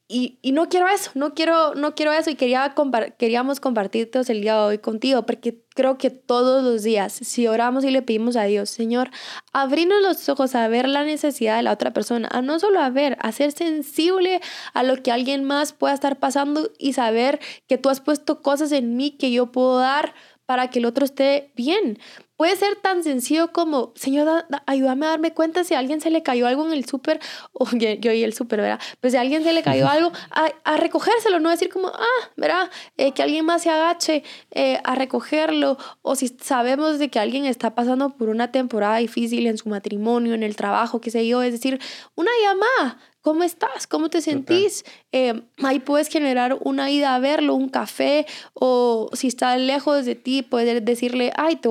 y, 0.09 0.39
y, 0.41 0.53
no 0.53 0.69
quiero 0.69 0.87
eso, 0.87 1.11
no 1.15 1.33
quiero, 1.33 1.75
no 1.75 1.93
quiero 1.93 2.13
eso 2.13 2.29
y 2.29 2.35
quería 2.35 2.73
queríamos 3.17 3.59
compartirte 3.59 4.19
el 4.27 4.41
día 4.41 4.53
de 4.55 4.61
hoy 4.61 4.77
contigo 4.77 5.25
porque 5.25 5.61
creo 5.75 5.97
que 5.97 6.09
todos 6.09 6.63
los 6.63 6.83
días, 6.83 7.11
si 7.11 7.45
oramos 7.47 7.83
y 7.83 7.91
le 7.91 8.01
pedimos 8.01 8.37
a 8.37 8.43
Dios, 8.43 8.69
Señor, 8.69 9.11
abrirnos 9.51 10.01
los 10.01 10.29
ojos 10.29 10.55
a 10.55 10.67
ver 10.69 10.87
la 10.87 11.03
necesidad 11.03 11.57
de 11.57 11.63
la 11.63 11.73
otra 11.73 11.91
persona, 11.91 12.29
a 12.31 12.41
no 12.41 12.57
solo 12.57 12.79
a 12.79 12.89
ver, 12.89 13.17
a 13.19 13.33
ser 13.33 13.51
sensible 13.51 14.39
a 14.73 14.83
lo 14.83 15.03
que 15.03 15.11
alguien 15.11 15.43
más 15.43 15.73
pueda 15.73 15.93
estar 15.93 16.17
pasando 16.19 16.71
y 16.79 16.93
saber 16.93 17.39
que 17.67 17.77
tú 17.77 17.89
has 17.89 17.99
puesto 17.99 18.41
cosas 18.41 18.71
en 18.71 18.95
mí 18.95 19.11
que 19.11 19.31
yo 19.31 19.51
puedo 19.51 19.77
dar 19.79 20.13
para 20.47 20.69
que 20.69 20.79
el 20.79 20.85
otro 20.85 21.05
esté 21.05 21.51
bien. 21.55 21.99
Puede 22.37 22.55
ser 22.55 22.77
tan 22.77 23.03
sencillo 23.03 23.51
como, 23.51 23.91
Señor, 23.95 24.45
ayúdame 24.65 25.05
a 25.05 25.09
darme 25.09 25.33
cuenta 25.33 25.63
si 25.63 25.73
a 25.73 25.79
alguien 25.79 25.99
se 25.99 26.09
le 26.09 26.23
cayó 26.23 26.47
algo 26.47 26.65
en 26.65 26.71
el 26.71 26.85
súper, 26.85 27.19
o 27.51 27.67
yo, 27.71 28.11
y 28.11 28.23
el 28.23 28.33
súper, 28.33 28.61
¿verdad? 28.61 28.79
Pues 29.01 29.11
si 29.11 29.17
a 29.17 29.21
alguien 29.21 29.43
se 29.43 29.51
le 29.51 29.61
cayó 29.61 29.89
algo, 29.89 30.11
a, 30.31 30.77
recogérselo, 30.77 31.39
no 31.39 31.49
decir 31.49 31.69
como, 31.69 31.89
ah, 31.89 32.29
¿verdad? 32.37 32.71
Eh, 32.95 33.11
que 33.11 33.23
alguien 33.23 33.45
más 33.45 33.63
se 33.63 33.69
agache 33.69 34.23
eh, 34.51 34.79
a 34.85 34.95
recogerlo, 34.95 35.77
o 36.01 36.15
si 36.15 36.29
sabemos 36.41 36.97
de 36.97 37.09
que 37.09 37.19
alguien 37.19 37.45
está 37.45 37.75
pasando 37.75 38.15
por 38.15 38.29
una 38.29 38.51
temporada 38.51 38.97
difícil 38.97 39.47
en 39.47 39.57
su 39.57 39.67
matrimonio, 39.67 40.33
en 40.33 40.43
el 40.43 40.55
trabajo, 40.55 41.01
qué 41.01 41.11
sé 41.11 41.27
yo, 41.27 41.41
es 41.43 41.51
decir, 41.51 41.79
una 42.15 42.31
llamada, 42.41 42.99
¿Cómo 43.27 43.43
estás? 43.43 43.87
¿Cómo 43.87 44.09
te 44.09 44.21
sentís? 44.21 44.85
Eh, 45.13 45.41
ahí 45.63 45.79
puedes 45.79 46.09
generar 46.09 46.57
una 46.61 46.91
ida 46.91 47.15
a 47.15 47.19
verlo, 47.19 47.55
un 47.55 47.69
café, 47.69 48.25
o 48.53 49.09
si 49.13 49.27
está 49.27 49.57
lejos 49.57 50.05
de 50.05 50.15
ti, 50.15 50.41
puedes 50.41 50.83
decirle, 50.83 51.31
ay, 51.37 51.61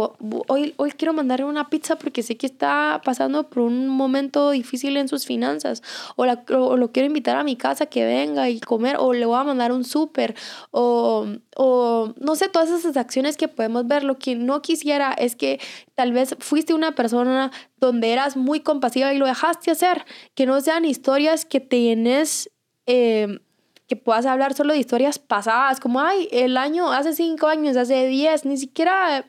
hoy, 0.48 0.72
hoy 0.78 0.90
quiero 0.92 1.12
mandarle 1.12 1.44
una 1.44 1.68
pizza 1.68 1.96
porque 1.96 2.22
sé 2.22 2.38
que 2.38 2.46
está 2.46 3.02
pasando 3.04 3.50
por 3.50 3.64
un 3.64 3.88
momento 3.88 4.50
difícil 4.52 4.96
en 4.96 5.08
sus 5.08 5.26
finanzas, 5.26 5.82
o, 6.16 6.24
lo 6.24 6.92
quiero 6.92 7.06
invitar 7.06 7.36
a 7.36 7.44
mi 7.44 7.56
casa 7.56 7.86
que 7.86 8.06
venga 8.06 8.48
y 8.48 8.58
comer, 8.58 8.96
o 8.98 9.12
le 9.12 9.26
voy 9.26 9.38
a 9.38 9.44
mandar 9.44 9.70
un 9.70 9.84
súper, 9.84 10.34
o, 10.70 11.26
o 11.56 12.14
no 12.18 12.36
sé, 12.36 12.48
todas 12.48 12.70
esas 12.70 12.96
acciones 12.96 13.36
que 13.36 13.48
podemos 13.48 13.86
ver. 13.86 14.02
Lo 14.02 14.18
que 14.18 14.34
no 14.34 14.62
quisiera 14.62 15.12
es 15.12 15.36
que 15.36 15.60
tal 15.94 16.12
vez 16.12 16.36
fuiste 16.38 16.72
una 16.72 16.94
persona 16.94 17.50
donde 17.78 18.12
eras 18.12 18.36
muy 18.36 18.60
compasiva 18.60 19.12
y 19.12 19.18
lo 19.18 19.26
dejaste 19.26 19.70
hacer, 19.70 20.04
que 20.34 20.46
no 20.46 20.60
sean 20.60 20.84
historias 20.84 21.44
que 21.44 21.60
tienes, 21.60 22.50
em, 22.86 23.40
que 23.86 23.96
puedas 23.96 24.26
hablar 24.26 24.54
solo 24.54 24.72
de 24.72 24.80
historias 24.80 25.18
pasadas, 25.18 25.78
como, 25.80 26.00
ay, 26.00 26.28
el 26.32 26.56
año, 26.56 26.92
hace 26.92 27.12
cinco 27.12 27.46
años, 27.46 27.76
hace 27.76 28.06
diez, 28.06 28.44
ni 28.44 28.56
siquiera 28.56 29.26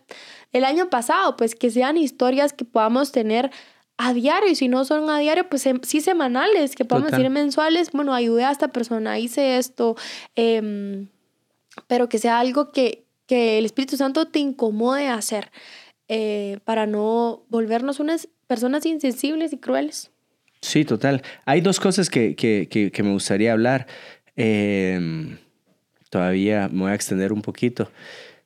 el 0.52 0.66
año 0.66 0.90
pasado, 0.90 1.38
pues 1.38 1.54
que 1.56 1.70
sean 1.70 1.98
historias 1.98 2.54
que 2.54 2.66
podamos 2.66 3.12
tener 3.12 3.52
a 3.98 4.14
diario, 4.14 4.50
y 4.50 4.56
si 4.56 4.68
no 4.68 4.86
son 4.86 5.10
a 5.10 5.20
diario, 5.20 5.50
pues 5.50 5.68
sí 5.84 6.02
semanales, 6.02 6.76
que 6.76 6.86
podamos 6.86 7.12
decir 7.12 7.30
mensuales, 7.30 7.92
bueno, 7.92 8.14
ayudé 8.14 8.46
a 8.46 8.52
esta 8.52 8.68
persona, 8.68 9.20
hice 9.20 9.58
esto, 9.58 9.96
em, 10.36 11.08
pero 11.88 12.08
que 12.10 12.20
sea 12.20 12.40
algo 12.40 12.72
que, 12.72 13.06
que 13.26 13.58
el 13.58 13.66
Espíritu 13.66 13.98
Santo 13.98 14.28
te 14.28 14.40
incomode 14.40 15.08
hacer. 15.08 15.52
Eh, 16.10 16.60
para 16.64 16.86
no 16.86 17.44
volvernos 17.50 18.00
unas 18.00 18.30
personas 18.48 18.86
insensibles 18.86 19.52
y 19.52 19.58
crueles. 19.58 20.10
Sí, 20.62 20.86
total. 20.86 21.22
Hay 21.46 21.62
dos 21.62 21.80
cosas 21.80 22.10
que, 22.10 22.36
que, 22.36 22.68
que, 22.70 23.04
me 23.04 23.12
gustaría 23.12 23.54
hablar. 23.54 23.88
Em, 24.36 25.38
todavía 26.10 26.70
me 26.72 26.82
voy 26.82 26.92
a 26.92 26.96
extender 26.96 27.32
un 27.32 27.42
poquito. 27.42 27.92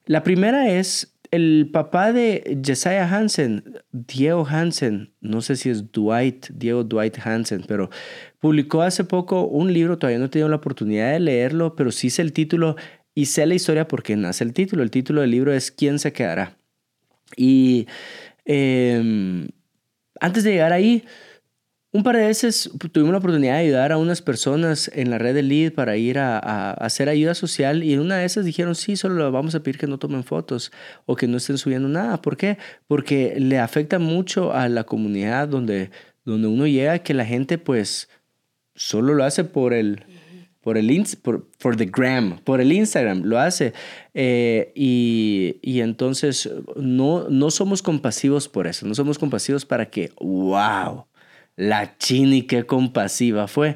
La 0.06 0.24
primera 0.24 0.70
es 0.70 1.16
el 1.32 1.70
papá 1.72 2.12
de 2.12 2.60
Jesiah 2.64 3.08
Hansen, 3.08 3.64
Diego 3.92 4.46
Hansen, 4.46 5.14
no 5.22 5.42
sé 5.42 5.56
si 5.56 5.70
es 5.70 5.92
Dwight, 5.92 6.48
Diego 6.50 6.84
Dwight 6.84 7.18
Hansen, 7.26 7.64
pero 7.66 7.90
publicó 8.40 8.82
hace 8.82 9.06
poco 9.06 9.48
un 9.48 9.72
libro, 9.72 9.98
todavía 9.98 10.20
no 10.20 10.26
he 10.26 10.30
tenido 10.30 10.50
la 10.50 10.58
oportunidad 10.58 11.14
de 11.14 11.22
leerlo, 11.22 11.76
pero 11.76 11.92
sí 11.92 12.10
sé 12.10 12.22
el 12.22 12.34
título 12.34 12.76
y 13.16 13.28
sé 13.28 13.46
la 13.46 13.56
historia 13.56 13.88
porque 13.88 14.16
nace 14.18 14.44
el 14.44 14.54
título. 14.54 14.84
El 14.84 14.92
título 14.92 15.22
del 15.22 15.32
libro 15.32 15.54
es 15.54 15.72
¿Quién 15.72 16.00
se 16.00 16.12
quedará? 16.12 16.58
Y 17.38 17.88
em, 18.44 19.48
antes 20.20 20.44
de 20.44 20.52
llegar 20.52 20.74
ahí, 20.74 21.06
un 21.94 22.04
par 22.04 22.16
de 22.16 22.26
veces 22.26 22.72
tuvimos 22.94 23.12
la 23.12 23.18
oportunidad 23.18 23.56
de 23.56 23.60
ayudar 23.60 23.92
a 23.92 23.98
unas 23.98 24.22
personas 24.22 24.90
en 24.94 25.10
la 25.10 25.18
red 25.18 25.36
de 25.36 25.44
Lead 25.44 25.74
para 25.74 25.98
ir 25.98 26.20
a, 26.20 26.72
hacer 26.72 27.10
ayuda 27.10 27.34
social 27.34 27.84
y 27.84 27.94
en 27.94 28.00
una 28.00 28.18
de 28.18 28.26
esas 28.26 28.46
dijeron, 28.46 28.76
sí, 28.76 28.96
solo 28.96 29.30
vamos 29.32 29.56
a 29.56 29.62
pedir 29.62 29.78
que 29.78 29.88
no 29.88 30.00
tomen 30.00 30.24
fotos 30.24 30.72
o 31.06 31.18
que 31.18 31.28
no 31.28 31.38
estén 31.38 31.58
subiendo 31.58 31.90
nada. 31.90 32.22
¿Por 32.22 32.38
qué? 32.38 32.58
Porque 32.88 33.36
le 33.38 33.60
afecta 33.60 34.00
mucho 34.00 34.54
a 34.54 34.70
la 34.70 34.86
comunidad 34.86 35.50
donde, 35.50 35.92
donde 36.24 36.48
uno 36.48 36.66
llega 36.66 37.00
que 37.00 37.14
la 37.14 37.26
gente 37.26 37.58
pues 37.58 38.08
solo 38.74 39.14
lo 39.14 39.26
hace 39.26 39.44
por 39.44 39.74
el, 39.74 40.06
por 40.62 40.78
el 40.78 41.06
por, 41.22 41.50
for 41.60 41.76
the 41.76 41.88
gram, 41.88 42.40
por 42.46 42.62
el 42.62 42.72
Instagram, 42.72 43.24
lo 43.24 43.38
hace. 43.38 43.74
Eh, 44.14 44.72
y, 44.76 45.58
y, 45.62 45.82
entonces 45.82 46.50
no, 46.78 47.28
no 47.30 47.52
somos 47.52 47.82
compasivos 47.82 48.48
por 48.48 48.68
eso, 48.68 48.86
no 48.86 48.96
somos 48.96 49.20
compasivos 49.20 49.66
para 49.66 49.90
que, 49.90 50.12
wow, 50.22 51.06
la 51.62 51.96
chini 52.00 52.42
qué 52.44 52.66
compasiva 52.66 53.48
fue. 53.48 53.76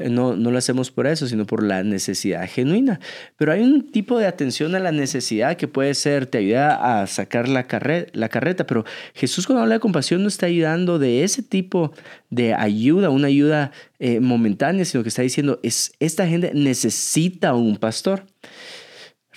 No, 0.00 0.36
no 0.36 0.50
lo 0.50 0.58
hacemos 0.58 0.90
por 0.90 1.06
eso, 1.06 1.26
sino 1.26 1.44
por 1.46 1.62
la 1.62 1.82
necesidad 1.82 2.48
genuina. 2.48 2.98
Pero 3.36 3.52
hay 3.52 3.60
un 3.60 3.90
tipo 3.90 4.18
de 4.18 4.26
atención 4.26 4.74
a 4.74 4.80
la 4.80 4.90
necesidad 4.90 5.56
que 5.56 5.68
puede 5.68 5.92
ser, 5.94 6.26
te 6.26 6.38
ayuda 6.38 7.02
a 7.02 7.06
sacar 7.06 7.48
la, 7.48 7.66
la 8.12 8.28
carreta, 8.28 8.66
pero 8.66 8.84
Jesús 9.14 9.46
cuando 9.46 9.62
habla 9.62 9.74
de 9.74 9.80
compasión 9.80 10.22
no 10.22 10.28
está 10.28 10.46
ayudando 10.46 10.98
de 10.98 11.24
ese 11.24 11.42
tipo 11.42 11.92
de 12.30 12.54
ayuda, 12.54 13.10
una 13.10 13.28
ayuda 13.28 13.70
eh, 13.98 14.20
momentánea, 14.20 14.86
sino 14.86 15.02
que 15.02 15.10
está 15.10 15.22
diciendo, 15.22 15.60
es, 15.62 15.92
esta 16.00 16.26
gente 16.26 16.52
necesita 16.54 17.54
un 17.54 17.76
pastor. 17.76 18.24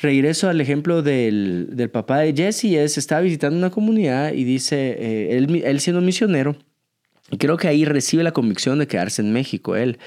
Regreso 0.02 0.48
al 0.48 0.62
ejemplo 0.62 1.02
del, 1.02 1.68
del 1.74 1.90
papá 1.90 2.20
de 2.20 2.34
Jesse, 2.34 2.76
es, 2.76 2.98
estaba 2.98 3.20
visitando 3.20 3.58
una 3.58 3.70
comunidad 3.70 4.32
y 4.32 4.46
dice, 4.46 4.96
eh, 4.98 5.38
él, 5.38 5.62
él 5.66 5.80
siendo 5.82 6.02
misionero, 6.02 6.56
Creo 7.38 7.58
que 7.58 7.68
ahí 7.68 7.86
recibe 7.86 8.24
la 8.24 8.32
convicción 8.32 8.80
de 8.80 8.88
quedarse 8.88 9.22
en 9.22 9.32
México 9.32 9.76
él. 9.76 10.00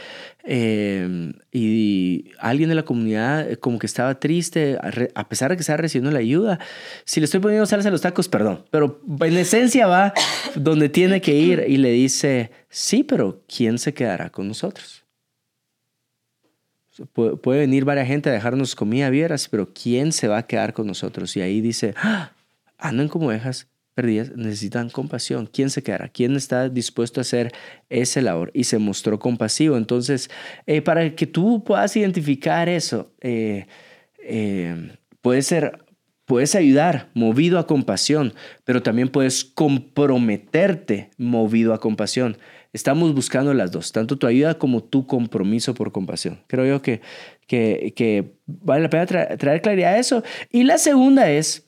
Eh, 0.45 1.33
y 1.53 2.33
alguien 2.41 2.69
de 2.69 2.75
la 2.75 2.83
comunidad 2.83 3.49
eh, 3.49 3.57
como 3.57 3.79
que 3.79 3.87
estaba 3.87 4.19
triste, 4.19 4.77
a 5.15 5.29
pesar 5.29 5.51
de 5.51 5.57
que 5.57 5.61
estaba 5.61 5.77
recibiendo 5.77 6.11
la 6.11 6.19
ayuda. 6.19 6.59
Si 7.05 7.21
le 7.21 7.27
estoy 7.27 7.41
poniendo 7.41 7.67
salsa 7.67 7.89
a 7.89 7.93
los 7.93 8.01
tacos, 8.01 8.29
perdón, 8.29 8.65
pero 8.71 9.01
en 9.21 9.37
esencia 9.37 9.87
va 9.87 10.13
donde 10.57 10.89
tiene 10.89 11.21
que 11.21 11.35
ir 11.35 11.65
y 11.69 11.77
le 11.77 11.91
dice, 11.91 12.51
sí, 12.69 13.05
pero 13.05 13.43
¿quién 13.47 13.79
se 13.79 13.95
quedará 13.95 14.31
con 14.31 14.49
nosotros? 14.49 15.03
puede 17.15 17.61
venir 17.61 17.87
varias 17.87 18.07
gente 18.07 18.29
a 18.29 18.33
dejarnos 18.35 18.75
comida 18.75 19.09
vieras, 19.09 19.49
pero 19.49 19.73
¿quién 19.73 20.13
se 20.13 20.29
va 20.29 20.39
a 20.39 20.47
quedar 20.47 20.75
con 20.75 20.87
nosotros? 20.87 21.35
Y 21.37 21.41
ahí 21.41 21.63
dice, 21.63 21.95
¡Ah! 21.97 22.33
andan 22.79 23.09
como 23.09 23.31
dejas 23.31 23.72
perdidas 23.95 24.33
necesitan 24.37 24.91
compasión. 24.91 25.47
¿Quién 25.47 25.71
se 25.71 25.83
quedará? 25.83 26.09
¿Quién 26.09 26.37
está 26.37 26.69
dispuesto 26.69 27.21
a 27.21 27.23
hacer 27.23 27.53
ese 27.89 28.23
labor? 28.23 28.51
Y 28.55 28.65
se 28.65 28.79
mostró 28.79 29.19
compasivo. 29.19 29.77
Entonces, 29.77 30.31
eh, 30.67 30.83
para 30.83 31.15
que 31.15 31.27
tú 31.27 31.63
puedas 31.65 31.97
identificar 31.97 32.69
eso, 32.69 33.13
eh, 33.21 33.67
eh, 34.19 34.97
puede 35.21 35.43
ser, 35.43 35.85
puedes 36.25 36.55
ayudar 36.55 37.11
movido 37.15 37.59
a 37.59 37.67
compasión, 37.67 38.35
pero 38.65 38.83
también 38.83 39.09
puedes 39.09 39.45
comprometerte 39.45 41.11
movido 41.19 41.75
a 41.75 41.81
compasión. 41.81 42.39
Estamos 42.73 43.15
buscando 43.15 43.53
las 43.53 43.71
dos, 43.71 43.93
tanto 43.93 44.17
tu 44.17 44.27
ayuda 44.27 44.59
como 44.59 44.83
tu 44.83 45.07
compromiso 45.07 45.75
por 45.75 45.93
compasión. 45.93 46.41
Creo 46.47 46.65
yo 46.65 46.81
que, 46.81 47.03
que 47.47 48.33
vale 48.47 48.85
la 48.85 48.89
pena 48.89 49.07
traer 49.07 49.61
claridad 49.61 49.93
a 49.93 49.99
eso. 49.99 50.23
Y 50.51 50.63
la 50.63 50.79
segunda 50.79 51.31
es 51.31 51.67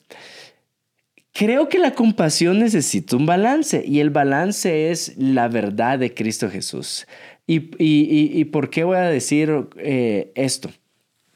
Creo 1.37 1.67
que 1.67 1.79
la 1.79 1.93
compasión 1.93 2.59
necesita 2.59 3.17
un 3.17 3.25
balance 3.25 3.83
y 3.85 3.99
el 3.99 4.09
balance 4.09 4.89
es 4.89 5.17
la 5.17 5.49
verdad 5.49 5.99
de 5.99 6.13
Cristo 6.13 6.49
Jesús. 6.49 7.07
¿Y, 7.45 7.71
y, 7.77 8.45
por 8.45 8.69
qué 8.69 8.85
voy 8.85 8.95
a 8.95 9.01
decir 9.01 9.51
eh, 9.75 10.31
esto? 10.35 10.71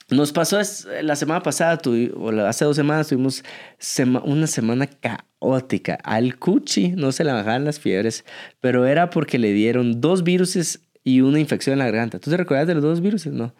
Nos 0.09 0.31
pasó 0.31 0.57
la 1.01 1.17
semana 1.17 1.43
pasada, 1.43 1.81
o 2.15 2.29
hace 2.29 2.63
dos 2.63 2.77
semanas, 2.77 3.09
tuvimos 3.09 3.43
una 4.23 4.47
semana 4.47 4.87
caótica. 4.87 5.99
Al 6.05 6.39
Cuchi 6.39 6.93
no 6.93 7.11
se 7.11 7.25
le 7.25 7.33
bajaban 7.33 7.65
las 7.65 7.81
fiebres, 7.81 8.23
pero 8.61 8.85
era 8.85 9.09
porque 9.09 9.37
le 9.37 9.51
dieron 9.51 9.99
dos 9.99 10.23
virus 10.23 10.79
y 11.03 11.19
una 11.19 11.41
infección 11.41 11.73
en 11.73 11.79
la 11.79 11.85
garganta. 11.85 12.19
¿Tú 12.19 12.31
te 12.31 12.37
recuerdas 12.37 12.67
de 12.67 12.75
los 12.75 12.83
dos 12.83 13.01
virus? 13.01 13.27
No. 13.27 13.53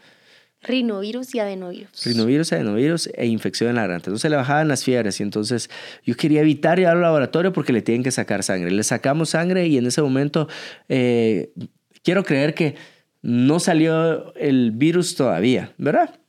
Rinovirus 0.61 1.33
y 1.35 1.39
adenovirus. 1.39 2.03
Rinovirus, 2.05 2.51
adenovirus 2.51 3.09
e 3.13 3.27
infección 3.27 3.69
en 3.69 3.75
la 3.77 3.81
garganta. 3.83 4.09
Entonces 4.09 4.29
le 4.29 4.37
bajaban 4.37 4.67
las 4.67 4.83
fiebres 4.83 5.19
y 5.19 5.23
entonces 5.23 5.69
yo 6.03 6.15
quería 6.15 6.41
evitar 6.41 6.77
llevarlo 6.77 6.99
al 6.99 7.03
laboratorio 7.03 7.53
porque 7.53 7.71
le 7.71 7.81
tienen 7.81 8.03
que 8.03 8.11
sacar 8.11 8.43
sangre. 8.43 8.71
Le 8.71 8.83
sacamos 8.83 9.29
sangre 9.29 9.67
y 9.67 9.77
en 9.77 9.85
ese 9.87 10.01
momento 10.01 10.47
eh, 10.89 11.53
quiero 12.03 12.23
creer 12.23 12.53
que 12.53 12.75
no 13.21 13.59
salió 13.59 14.33
el 14.35 14.71
virus 14.71 15.15
todavía, 15.15 15.73
¿verdad? 15.77 16.19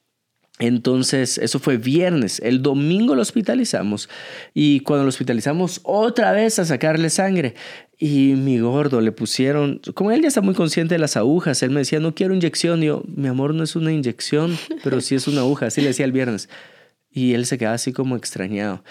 Entonces, 0.60 1.38
eso 1.38 1.58
fue 1.58 1.78
viernes. 1.78 2.38
El 2.44 2.62
domingo 2.62 3.14
lo 3.14 3.22
hospitalizamos 3.22 4.10
y 4.52 4.80
cuando 4.80 5.04
lo 5.04 5.08
hospitalizamos 5.08 5.80
otra 5.84 6.32
vez 6.32 6.58
a 6.58 6.66
sacarle 6.66 7.08
sangre. 7.08 7.54
Y 8.02 8.34
mi 8.34 8.58
gordo 8.58 9.02
le 9.02 9.12
pusieron, 9.12 9.78
como 9.92 10.10
él 10.10 10.22
ya 10.22 10.28
está 10.28 10.40
muy 10.40 10.54
consciente 10.54 10.94
de 10.94 10.98
las 10.98 11.18
agujas, 11.18 11.62
él 11.62 11.68
me 11.68 11.80
decía, 11.80 12.00
no 12.00 12.14
quiero 12.14 12.34
inyección. 12.34 12.82
Y 12.82 12.86
yo, 12.86 13.02
mi 13.06 13.28
amor, 13.28 13.54
no 13.54 13.62
es 13.62 13.76
una 13.76 13.92
inyección, 13.92 14.56
pero 14.82 15.02
sí 15.02 15.14
es 15.14 15.28
una 15.28 15.42
aguja. 15.42 15.66
Así 15.66 15.82
le 15.82 15.88
decía 15.88 16.06
el 16.06 16.12
viernes. 16.12 16.48
Y 17.10 17.34
él 17.34 17.44
se 17.44 17.58
quedaba 17.58 17.74
así 17.74 17.92
como 17.92 18.16
extrañado. 18.16 18.82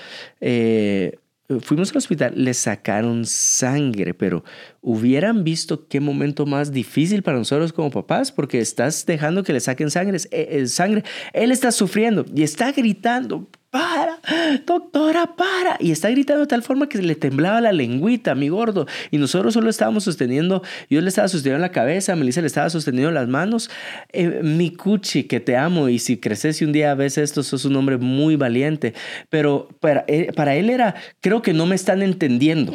Eh, 0.42 1.18
fuimos 1.60 1.90
al 1.90 1.98
hospital, 1.98 2.34
le 2.36 2.54
sacaron 2.54 3.26
sangre, 3.26 4.14
pero 4.14 4.44
hubieran 4.82 5.44
visto 5.44 5.88
qué 5.88 6.00
momento 6.00 6.46
más 6.46 6.72
difícil 6.72 7.24
para 7.24 7.40
nosotros 7.40 7.74
como 7.74 7.90
papás, 7.90 8.32
porque 8.32 8.60
estás 8.60 9.08
dejando 9.08 9.44
que 9.44 9.54
le 9.54 9.60
saquen 9.60 9.90
sangre, 9.90 10.20
eh, 10.30 10.68
sangre. 10.68 11.04
Él 11.34 11.52
está 11.52 11.72
sufriendo 11.72 12.26
y 12.36 12.44
está 12.44 12.72
gritando, 12.74 13.48
para, 13.70 14.20
doctora, 14.66 15.36
para. 15.36 15.78
Y 15.80 15.92
está 15.92 16.10
gritando 16.10 16.42
de 16.42 16.48
tal 16.48 16.64
forma 16.64 16.90
que 16.90 17.00
le 17.00 17.16
temblaba 17.16 17.62
la 17.62 17.72
lengüita, 17.72 18.36
mi 18.36 18.50
gordo. 18.50 18.88
Y 19.12 19.18
nosotros 19.18 19.54
solo 19.54 19.70
estábamos 19.70 20.04
sosteniendo, 20.04 20.64
yo 20.90 21.02
le 21.02 21.10
estaba 21.10 21.28
sosteniendo 21.28 21.62
la 21.62 21.72
cabeza, 21.72 22.16
Melissa 22.16 22.42
le 22.42 22.48
estaba 22.48 22.70
sosteniendo 22.70 23.12
las 23.12 23.28
manos. 23.28 23.70
Eh, 24.12 24.42
mi 24.44 24.72
cuchi, 24.72 25.24
que 25.24 25.40
te 25.40 25.56
amo. 25.56 25.90
Y 25.90 26.00
si 26.00 26.18
creces 26.18 26.62
y 26.62 26.66
un 26.66 26.72
día 26.72 26.94
ves 26.96 27.18
esto, 27.18 27.44
sos 27.44 27.66
un 27.66 27.76
hombre 27.76 27.98
muy 27.98 28.36
valiente. 28.36 28.94
Pero 29.30 29.70
para, 29.80 30.04
eh, 30.08 30.32
para 30.36 30.56
él 30.56 30.70
era, 30.70 30.96
creo 31.22 31.42
que 31.42 31.54
no 31.54 31.66
me 31.66 31.76
están 31.76 32.02
entendiendo. 32.02 32.74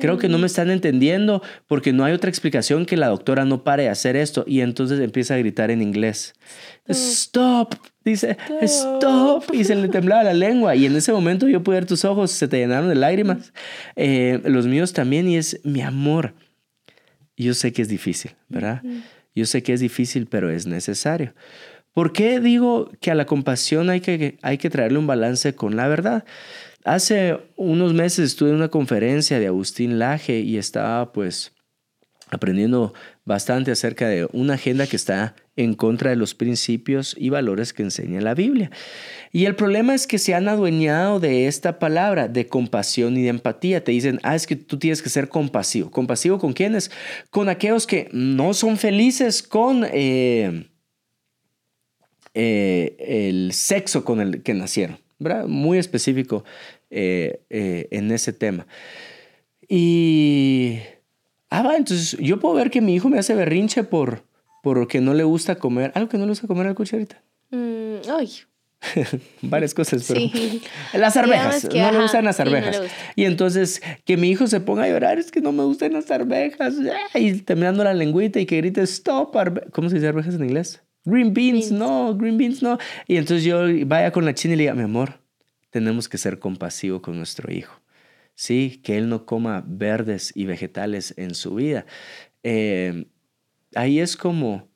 Creo 0.00 0.18
que 0.18 0.28
no 0.28 0.38
me 0.38 0.46
están 0.46 0.70
entendiendo 0.70 1.42
porque 1.66 1.92
no 1.92 2.04
hay 2.04 2.12
otra 2.12 2.30
explicación 2.30 2.86
que 2.86 2.96
la 2.96 3.08
doctora 3.08 3.44
no 3.44 3.62
pare 3.62 3.84
de 3.84 3.88
hacer 3.90 4.16
esto. 4.16 4.44
Y 4.46 4.60
entonces 4.60 5.00
empieza 5.00 5.34
a 5.34 5.38
gritar 5.38 5.70
en 5.70 5.82
inglés. 5.82 6.34
Stop, 6.88 7.74
dice, 8.04 8.36
stop. 8.62 9.44
Y 9.52 9.64
se 9.64 9.76
le 9.76 9.88
temblaba 9.90 10.24
la 10.24 10.34
lengua. 10.34 10.74
Y 10.74 10.86
en 10.86 10.96
ese 10.96 11.12
momento 11.12 11.48
yo 11.48 11.62
pude 11.62 11.76
ver 11.76 11.86
tus 11.86 12.04
ojos, 12.04 12.30
se 12.30 12.48
te 12.48 12.58
llenaron 12.58 12.88
de 12.88 12.94
lágrimas. 12.94 13.52
Eh, 13.96 14.40
los 14.44 14.66
míos 14.66 14.92
también. 14.92 15.28
Y 15.28 15.36
es 15.36 15.60
mi 15.64 15.82
amor. 15.82 16.34
Yo 17.36 17.54
sé 17.54 17.72
que 17.72 17.82
es 17.82 17.88
difícil, 17.88 18.32
¿verdad? 18.48 18.82
Yo 19.34 19.46
sé 19.46 19.62
que 19.62 19.72
es 19.72 19.80
difícil, 19.80 20.26
pero 20.26 20.50
es 20.50 20.66
necesario. 20.66 21.32
¿Por 21.92 22.12
qué 22.12 22.40
digo 22.40 22.90
que 23.00 23.10
a 23.10 23.14
la 23.14 23.26
compasión 23.26 23.90
hay 23.90 24.00
que, 24.00 24.38
hay 24.42 24.58
que 24.58 24.70
traerle 24.70 24.98
un 24.98 25.06
balance 25.06 25.54
con 25.54 25.76
la 25.76 25.88
verdad? 25.88 26.24
Hace 26.84 27.38
unos 27.56 27.92
meses 27.92 28.30
estuve 28.30 28.50
en 28.50 28.56
una 28.56 28.68
conferencia 28.68 29.38
de 29.38 29.46
Agustín 29.46 29.98
Laje 29.98 30.40
y 30.40 30.56
estaba 30.56 31.12
pues 31.12 31.52
aprendiendo 32.30 32.94
bastante 33.24 33.70
acerca 33.70 34.08
de 34.08 34.28
una 34.32 34.54
agenda 34.54 34.86
que 34.86 34.96
está 34.96 35.34
en 35.56 35.74
contra 35.74 36.10
de 36.10 36.16
los 36.16 36.34
principios 36.34 37.14
y 37.18 37.28
valores 37.28 37.72
que 37.72 37.82
enseña 37.82 38.20
la 38.20 38.34
Biblia. 38.34 38.70
Y 39.32 39.44
el 39.44 39.56
problema 39.56 39.94
es 39.94 40.06
que 40.06 40.18
se 40.18 40.34
han 40.34 40.48
adueñado 40.48 41.20
de 41.20 41.48
esta 41.48 41.78
palabra 41.78 42.28
de 42.28 42.46
compasión 42.46 43.16
y 43.16 43.22
de 43.22 43.28
empatía. 43.28 43.84
Te 43.84 43.92
dicen, 43.92 44.20
ah, 44.22 44.34
es 44.34 44.46
que 44.46 44.56
tú 44.56 44.78
tienes 44.78 45.02
que 45.02 45.10
ser 45.10 45.28
compasivo. 45.28 45.90
¿Compasivo 45.90 46.38
con 46.38 46.52
quiénes? 46.52 46.90
Con 47.30 47.48
aquellos 47.48 47.86
que 47.86 48.08
no 48.12 48.54
son 48.54 48.78
felices 48.78 49.42
con 49.42 49.84
eh, 49.92 50.68
eh, 52.32 52.96
el 53.28 53.52
sexo 53.52 54.04
con 54.04 54.20
el 54.20 54.42
que 54.42 54.54
nacieron. 54.54 54.98
Muy 55.46 55.78
específico 55.78 56.44
eh, 56.90 57.42
eh, 57.50 57.88
en 57.90 58.10
ese 58.10 58.32
tema. 58.32 58.66
Y... 59.68 60.78
Ah, 61.50 61.62
va, 61.62 61.76
entonces 61.76 62.16
yo 62.20 62.38
puedo 62.38 62.54
ver 62.54 62.70
que 62.70 62.80
mi 62.80 62.94
hijo 62.94 63.08
me 63.08 63.18
hace 63.18 63.34
berrinche 63.34 63.82
por 63.82 64.24
porque 64.62 65.00
no 65.00 65.14
le 65.14 65.24
gusta 65.24 65.56
comer. 65.56 65.92
¿Algo 65.94 66.08
que 66.08 66.18
no 66.18 66.24
le 66.24 66.30
gusta 66.30 66.46
comer 66.46 66.66
al 66.66 66.74
cucharita? 66.74 67.22
Mm, 67.50 67.96
ay. 68.10 68.30
Varias 69.42 69.74
cosas, 69.74 70.04
pero... 70.06 70.20
Las 70.94 71.16
arvejas. 71.16 71.64
no 71.64 71.92
le 71.92 72.00
gustan 72.00 72.24
las 72.24 72.40
arvejas. 72.40 72.80
y 73.14 73.24
entonces 73.24 73.82
que 74.04 74.16
mi 74.16 74.30
hijo 74.30 74.46
se 74.46 74.60
ponga 74.60 74.84
a 74.84 74.88
llorar, 74.88 75.18
es 75.18 75.30
que 75.30 75.40
no 75.40 75.52
me 75.52 75.64
gustan 75.64 75.92
las 75.92 76.10
arvejas. 76.10 76.74
Y 77.14 77.32
terminando 77.42 77.84
la 77.84 77.92
lengüita 77.94 78.40
y 78.40 78.46
que 78.46 78.56
grite, 78.56 78.82
stop. 78.82 79.36
¿Cómo 79.72 79.88
se 79.88 79.96
dice 79.96 80.08
arvejas 80.08 80.34
en 80.34 80.44
inglés? 80.44 80.82
Green 81.04 81.32
beans, 81.32 81.70
no, 81.70 82.14
green 82.16 82.36
beans, 82.36 82.62
no. 82.62 82.78
Y 83.06 83.16
entonces 83.16 83.44
yo 83.44 83.62
vaya 83.86 84.12
con 84.12 84.24
la 84.24 84.34
china 84.34 84.54
y 84.54 84.56
le 84.58 84.62
diga, 84.64 84.74
mi 84.74 84.82
amor, 84.82 85.20
tenemos 85.70 86.08
que 86.08 86.18
ser 86.18 86.38
compasivos 86.38 87.00
con 87.00 87.16
nuestro 87.16 87.52
hijo. 87.52 87.80
Sí, 88.34 88.80
que 88.82 88.96
él 88.98 89.08
no 89.08 89.26
coma 89.26 89.64
verdes 89.66 90.32
y 90.34 90.46
vegetales 90.46 91.14
en 91.16 91.34
su 91.34 91.54
vida. 91.54 91.86
Eh, 92.42 93.06
ahí 93.74 94.00
es 94.00 94.16
como 94.16 94.70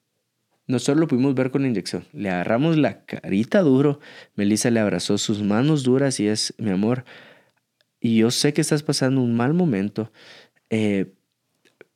nosotros 0.67 0.99
lo 0.99 1.09
pudimos 1.09 1.35
ver 1.35 1.51
con 1.51 1.63
la 1.63 1.69
inyección. 1.69 2.05
Le 2.13 2.31
agarramos 2.31 2.77
la 2.77 3.05
carita 3.05 3.61
duro, 3.61 4.01
Melissa 4.35 4.71
le 4.71 4.81
abrazó 4.81 5.19
sus 5.19 5.43
manos 5.43 5.83
duras 5.83 6.21
y 6.21 6.29
es, 6.29 6.55
mi 6.59 6.71
amor, 6.71 7.05
y 8.01 8.19
yo 8.19 8.31
sé 8.31 8.53
que 8.53 8.61
estás 8.61 8.83
pasando 8.83 9.21
un 9.21 9.35
mal 9.35 9.55
momento, 9.55 10.11
eh, 10.71 11.13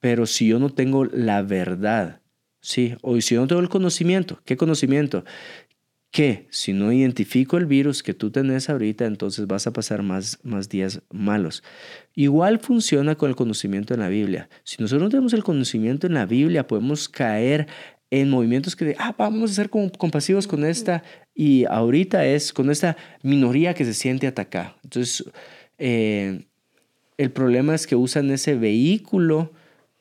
pero 0.01 0.27
si 0.27 0.49
yo 0.49 0.59
no 0.59 0.71
tengo 0.71 1.05
la 1.07 1.43
verdad 1.43 2.21
Sí, 2.61 2.97
o 3.03 3.21
si 3.21 3.35
yo 3.35 3.42
no 3.42 3.47
tengo 3.47 3.61
el 3.61 3.68
conocimiento, 3.68 4.40
¿qué 4.44 4.57
conocimiento? 4.57 5.25
Que 6.11 6.49
si 6.51 6.73
no 6.73 6.92
identifico 6.92 7.57
el 7.57 7.66
virus 7.66 8.03
que 8.03 8.14
tú 8.14 8.31
tenés 8.31 8.68
ahorita, 8.68 9.07
entonces 9.07 9.47
vas 9.47 9.66
a 9.66 9.73
pasar 9.73 10.03
más, 10.03 10.38
más 10.42 10.68
días 10.68 11.03
malos. 11.11 11.62
Igual 12.14 12.59
funciona 12.59 13.14
con 13.14 13.29
el 13.29 13.37
conocimiento 13.37 13.94
en 13.94 14.01
la 14.01 14.09
Biblia. 14.09 14.49
Si 14.64 14.83
nosotros 14.83 15.05
no 15.05 15.11
tenemos 15.11 15.35
el 15.35 15.44
conocimiento 15.44 16.07
en 16.07 16.14
la 16.14 16.27
Biblia, 16.27 16.66
podemos 16.66 17.09
caer 17.09 17.68
en 18.11 18.31
movimientos 18.31 18.75
que, 18.75 18.97
ah, 18.99 19.14
vamos 19.16 19.51
a 19.51 19.55
ser 19.55 19.71
compasivos 19.71 20.47
con 20.47 20.64
esta, 20.64 21.03
y 21.35 21.66
ahorita 21.66 22.27
es 22.27 22.53
con 22.53 22.71
esta 22.71 22.97
minoría 23.23 23.75
que 23.75 23.85
se 23.85 23.94
siente 23.94 24.27
atacada. 24.27 24.77
Entonces, 24.83 25.31
eh, 25.79 26.47
el 27.18 27.31
problema 27.31 27.75
es 27.75 27.87
que 27.87 27.97
usan 27.97 28.31
ese 28.31 28.55
vehículo 28.57 29.53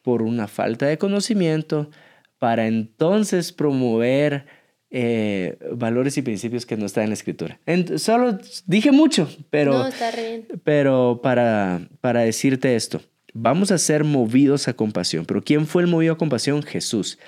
por 0.04 0.22
una 0.22 0.48
falta 0.48 0.86
de 0.86 0.98
conocimiento 0.98 1.91
para 2.39 2.67
entonces 2.67 3.52
promover 3.52 4.45
eh, 4.89 5.58
valores 5.73 6.17
y 6.17 6.21
principios 6.21 6.65
que 6.65 6.78
no 6.78 6.86
están 6.86 7.06
en 7.06 7.10
la 7.10 7.15
escritura. 7.15 7.60
solo 7.97 8.38
dije 8.65 8.91
mucho, 8.91 9.30
pero, 9.50 9.89
pero 10.63 11.19
para, 11.21 11.89
para 12.00 12.21
decirte 12.21 12.76
esto, 12.76 13.02
vamos 13.34 13.71
a 13.71 13.78
ser 13.78 14.04
movidos 14.04 14.67
a 14.67 14.73
compasión. 14.73 15.26
Pero 15.26 15.43
¿quién 15.43 15.67
fue 15.67 15.82
el 15.82 15.89
movido 15.89 16.13
a 16.13 16.17
compasión? 16.17 16.63
Jesús. 16.63 17.19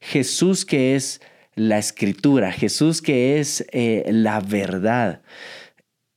Jesús 0.00 0.64
que 0.64 0.94
es 0.94 1.20
la 1.54 1.78
escritura, 1.78 2.52
Jesús 2.52 3.00
que 3.00 3.40
es 3.40 3.66
eh, 3.72 4.04
la 4.08 4.40
verdad. 4.40 5.22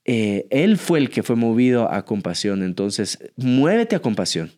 Eh, 0.05 0.47
él 0.49 0.77
fue 0.77 0.99
el 0.99 1.09
que 1.09 1.23
fue 1.23 1.35
movido 1.35 1.91
a 1.91 2.03
compasión. 2.03 2.63
Entonces, 2.63 3.19
muévete 3.37 3.95
a 3.95 4.01
compasión. 4.01 4.51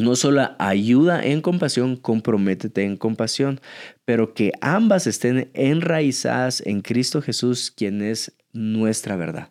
No 0.00 0.16
solo 0.16 0.50
ayuda 0.58 1.22
en 1.22 1.40
compasión, 1.40 1.96
comprométete 1.96 2.84
en 2.84 2.96
compasión, 2.96 3.60
pero 4.04 4.34
que 4.34 4.52
ambas 4.60 5.06
estén 5.06 5.50
enraizadas 5.54 6.62
en 6.66 6.80
Cristo 6.80 7.22
Jesús, 7.22 7.70
quien 7.70 8.02
es 8.02 8.32
nuestra 8.52 9.16
verdad. 9.16 9.50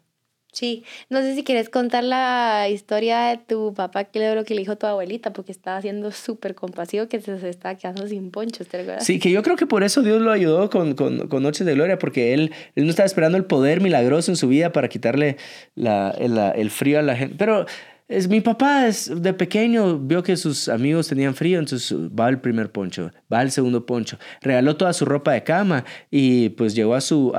Sí, 0.52 0.84
no 1.10 1.22
sé 1.22 1.36
si 1.36 1.44
quieres 1.44 1.70
contar 1.70 2.04
la 2.04 2.68
historia 2.70 3.20
de 3.28 3.38
tu 3.38 3.74
papá, 3.76 4.06
que 4.06 4.18
le 4.18 4.34
lo 4.34 4.44
que 4.44 4.56
le 4.56 4.62
dijo 4.62 4.78
tu 4.78 4.88
abuelita, 4.88 5.32
porque 5.32 5.52
estaba 5.52 5.80
siendo 5.80 6.12
súper 6.12 6.56
compasivo, 6.56 7.08
que 7.08 7.22
se, 7.22 7.48
estaba 7.48 7.76
quedando 7.76 8.08
sin 8.08 8.32
ponchos, 8.32 8.68
¿te 8.68 8.82
acuerdas? 8.82 9.06
Sí, 9.06 9.20
que 9.20 9.30
yo 9.30 9.44
creo 9.44 9.56
que 9.56 9.68
por 9.68 9.84
eso 9.84 10.02
Dios 10.02 10.20
lo 10.22 10.32
ayudó 10.32 10.72
con, 10.72 10.96
con, 10.96 11.28
con 11.28 11.44
Noches 11.44 11.68
de 11.68 11.76
Gloria, 11.76 12.00
porque 12.00 12.34
él, 12.34 12.52
él 12.76 12.86
no 12.86 12.90
estaba 12.90 13.06
esperando 13.06 13.38
el 13.38 13.46
poder 13.46 13.80
milagroso 13.80 14.32
en 14.32 14.38
su 14.38 14.48
vida 14.48 14.72
para 14.72 14.90
quitarle 14.90 15.38
la, 15.76 16.10
el, 16.18 16.36
el 16.38 16.72
frío 16.72 16.98
a 16.98 17.04
la 17.04 17.16
gente. 17.16 17.36
Pero 17.38 17.68
es, 18.10 18.28
mi 18.28 18.42
papá 18.42 18.88
es, 18.88 19.10
de 19.22 19.34
pequeño 19.34 19.98
vio 20.00 20.22
que 20.24 20.36
sus 20.36 20.68
amigos 20.68 21.08
tenían 21.08 21.34
frío, 21.34 21.60
entonces 21.60 21.98
va 21.98 22.28
el 22.28 22.42
primer 22.42 22.72
poncho, 22.72 23.12
va 23.32 23.42
el 23.42 23.52
segundo 23.52 23.86
poncho, 23.86 24.18
regaló 24.42 24.76
toda 24.76 24.92
su 24.92 25.06
ropa 25.06 25.32
de 25.32 25.44
cama 25.44 25.86
y 26.12 26.50
pues 26.50 26.76
llegó 26.76 26.96
a 26.96 27.02
su... 27.02 27.32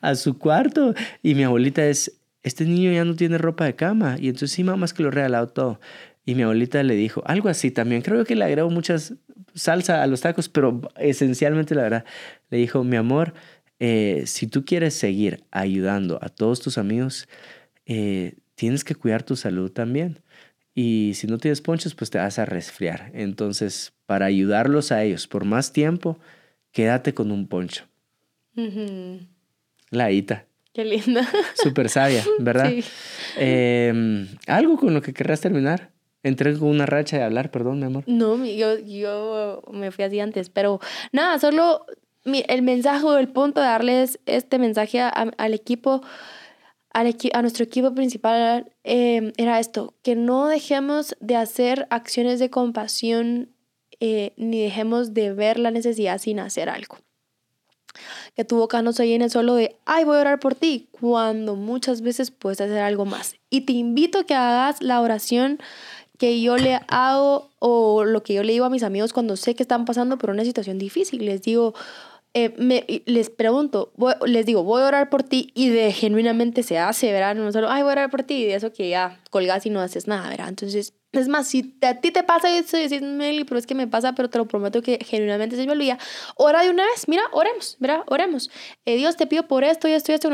a 0.00 0.14
su 0.14 0.38
cuarto 0.38 0.94
y 1.22 1.34
mi 1.34 1.44
abuelita 1.44 1.86
es, 1.86 2.20
este 2.42 2.64
niño 2.64 2.92
ya 2.92 3.04
no 3.04 3.14
tiene 3.14 3.38
ropa 3.38 3.64
de 3.64 3.74
cama. 3.74 4.16
Y 4.18 4.28
entonces 4.28 4.52
sí, 4.52 4.64
mamá, 4.64 4.86
es 4.86 4.94
que 4.94 5.02
lo 5.02 5.10
regalado 5.10 5.48
todo. 5.48 5.80
Y 6.24 6.34
mi 6.34 6.42
abuelita 6.42 6.82
le 6.82 6.94
dijo 6.94 7.22
algo 7.26 7.48
así 7.48 7.70
también. 7.70 8.02
Creo 8.02 8.24
que 8.24 8.34
le 8.34 8.44
agregó 8.44 8.70
muchas 8.70 9.14
salsa 9.54 10.02
a 10.02 10.06
los 10.06 10.20
tacos, 10.20 10.48
pero 10.48 10.80
esencialmente 10.96 11.74
la 11.74 11.82
verdad, 11.82 12.04
le 12.50 12.58
dijo, 12.58 12.84
mi 12.84 12.96
amor, 12.96 13.34
eh, 13.78 14.24
si 14.26 14.46
tú 14.46 14.64
quieres 14.64 14.94
seguir 14.94 15.44
ayudando 15.50 16.18
a 16.22 16.28
todos 16.28 16.60
tus 16.60 16.78
amigos, 16.78 17.28
eh, 17.86 18.36
tienes 18.56 18.82
que 18.82 18.96
cuidar 18.96 19.22
tu 19.22 19.36
salud 19.36 19.70
también. 19.70 20.20
Y 20.74 21.12
si 21.14 21.26
no 21.26 21.38
tienes 21.38 21.60
ponchos, 21.60 21.94
pues 21.94 22.10
te 22.10 22.18
vas 22.18 22.38
a 22.38 22.44
resfriar. 22.44 23.10
Entonces, 23.14 23.94
para 24.04 24.26
ayudarlos 24.26 24.92
a 24.92 25.04
ellos 25.04 25.26
por 25.26 25.44
más 25.44 25.72
tiempo, 25.72 26.18
quédate 26.72 27.14
con 27.14 27.30
un 27.30 27.46
poncho. 27.46 27.84
La 29.90 30.10
Ita. 30.10 30.44
Qué 30.74 30.84
linda. 30.84 31.26
Súper 31.54 31.88
sabia, 31.88 32.22
¿verdad? 32.38 32.70
Sí. 32.70 32.84
Em, 33.38 34.28
¿Algo 34.46 34.76
con 34.76 34.92
lo 34.92 35.00
que 35.00 35.14
querrás 35.14 35.40
terminar? 35.40 35.92
Entré 36.22 36.58
con 36.58 36.68
una 36.68 36.84
racha 36.84 37.16
de 37.16 37.22
hablar, 37.22 37.50
perdón, 37.50 37.78
mi 37.78 37.86
amor. 37.86 38.04
No, 38.06 38.44
yo, 38.44 38.78
yo 38.78 39.62
me 39.72 39.90
fui 39.90 40.04
así 40.04 40.20
antes, 40.20 40.50
pero 40.50 40.80
nada, 41.12 41.38
solo 41.38 41.86
el 42.24 42.62
mensaje 42.62 43.06
o 43.06 43.16
el 43.16 43.28
punto 43.28 43.60
de 43.60 43.66
darles 43.66 44.18
este 44.26 44.58
mensaje 44.58 45.00
al 45.00 45.54
equipo, 45.54 46.02
al 46.96 47.14
a 47.34 47.42
nuestro 47.42 47.64
equipo 47.64 47.94
principal 47.94 48.72
em, 48.82 49.32
era 49.36 49.60
esto, 49.60 49.94
que 50.02 50.16
no 50.16 50.46
dejemos 50.46 51.14
de 51.20 51.36
hacer 51.36 51.86
acciones 51.90 52.38
de 52.38 52.48
compasión 52.48 53.50
eh, 54.00 54.32
ni 54.36 54.62
dejemos 54.62 55.12
de 55.12 55.32
ver 55.32 55.58
la 55.58 55.70
necesidad 55.70 56.18
sin 56.18 56.40
hacer 56.40 56.68
algo 56.70 56.96
que 58.34 58.44
tu 58.44 58.56
boca 58.56 58.82
no 58.82 58.92
se 58.92 59.06
llene 59.06 59.30
solo 59.30 59.54
de, 59.54 59.76
ay, 59.86 60.04
voy 60.04 60.18
a 60.18 60.20
orar 60.20 60.38
por 60.38 60.54
ti, 60.54 60.88
cuando 60.90 61.56
muchas 61.56 62.02
veces 62.02 62.30
puedes 62.30 62.60
hacer 62.60 62.78
algo 62.78 63.06
más. 63.06 63.36
Y 63.48 63.62
te 63.62 63.72
invito 63.72 64.18
a 64.18 64.24
que 64.24 64.34
hagas 64.34 64.82
la 64.82 65.00
oración 65.00 65.58
que 66.18 66.42
yo 66.42 66.58
le 66.58 66.80
hago 66.88 67.50
o 67.58 68.04
lo 68.04 68.22
que 68.22 68.34
yo 68.34 68.42
le 68.42 68.52
digo 68.52 68.66
a 68.66 68.70
mis 68.70 68.82
amigos 68.82 69.14
cuando 69.14 69.36
sé 69.36 69.54
que 69.54 69.62
están 69.62 69.86
pasando 69.86 70.18
por 70.18 70.28
una 70.28 70.44
situación 70.44 70.76
difícil. 70.76 71.24
Les 71.24 71.40
digo, 71.40 71.72
eh, 72.38 72.54
me, 72.58 72.84
les 73.06 73.30
pregunto, 73.30 73.94
les 74.26 74.44
digo, 74.44 74.62
voy 74.62 74.82
a 74.82 74.86
orar 74.88 75.08
por 75.08 75.22
ti 75.22 75.52
y 75.54 75.70
de 75.70 75.90
genuinamente 75.90 76.62
se 76.62 76.78
hace, 76.78 77.10
¿verdad? 77.10 77.34
No 77.34 77.50
solo, 77.50 77.70
ay, 77.70 77.82
voy 77.82 77.88
a 77.88 77.92
orar 77.92 78.10
por 78.10 78.24
ti 78.24 78.34
y 78.34 78.50
eso 78.50 78.74
que 78.74 78.90
ya 78.90 79.18
colgas 79.30 79.64
y 79.64 79.70
no 79.70 79.80
haces 79.80 80.06
nada, 80.06 80.28
¿verdad? 80.28 80.50
Entonces, 80.50 80.92
es 81.12 81.28
más, 81.28 81.48
si 81.48 81.78
a 81.80 81.94
ti 81.94 82.10
te 82.10 82.22
pasa 82.24 82.54
eso 82.54 82.76
y 82.76 82.82
dices, 82.82 83.00
Meli, 83.00 83.44
pero 83.44 83.58
es 83.58 83.66
que 83.66 83.74
me 83.74 83.86
pasa, 83.86 84.12
pero 84.14 84.28
te 84.28 84.36
lo 84.36 84.46
prometo 84.46 84.82
que 84.82 84.98
genuinamente 85.02 85.56
se 85.56 85.64
me 85.64 85.72
olvida, 85.72 85.98
ora 86.34 86.60
de 86.62 86.68
una 86.68 86.84
vez, 86.84 87.08
mira, 87.08 87.22
oremos, 87.32 87.78
¿verdad? 87.80 88.02
Oremos. 88.06 88.50
Eh, 88.84 88.98
Dios, 88.98 89.16
te 89.16 89.26
pido 89.26 89.48
por 89.48 89.64
esto 89.64 89.88
y 89.88 89.92
esto 89.92 90.12
y 90.12 90.16
esto, 90.16 90.28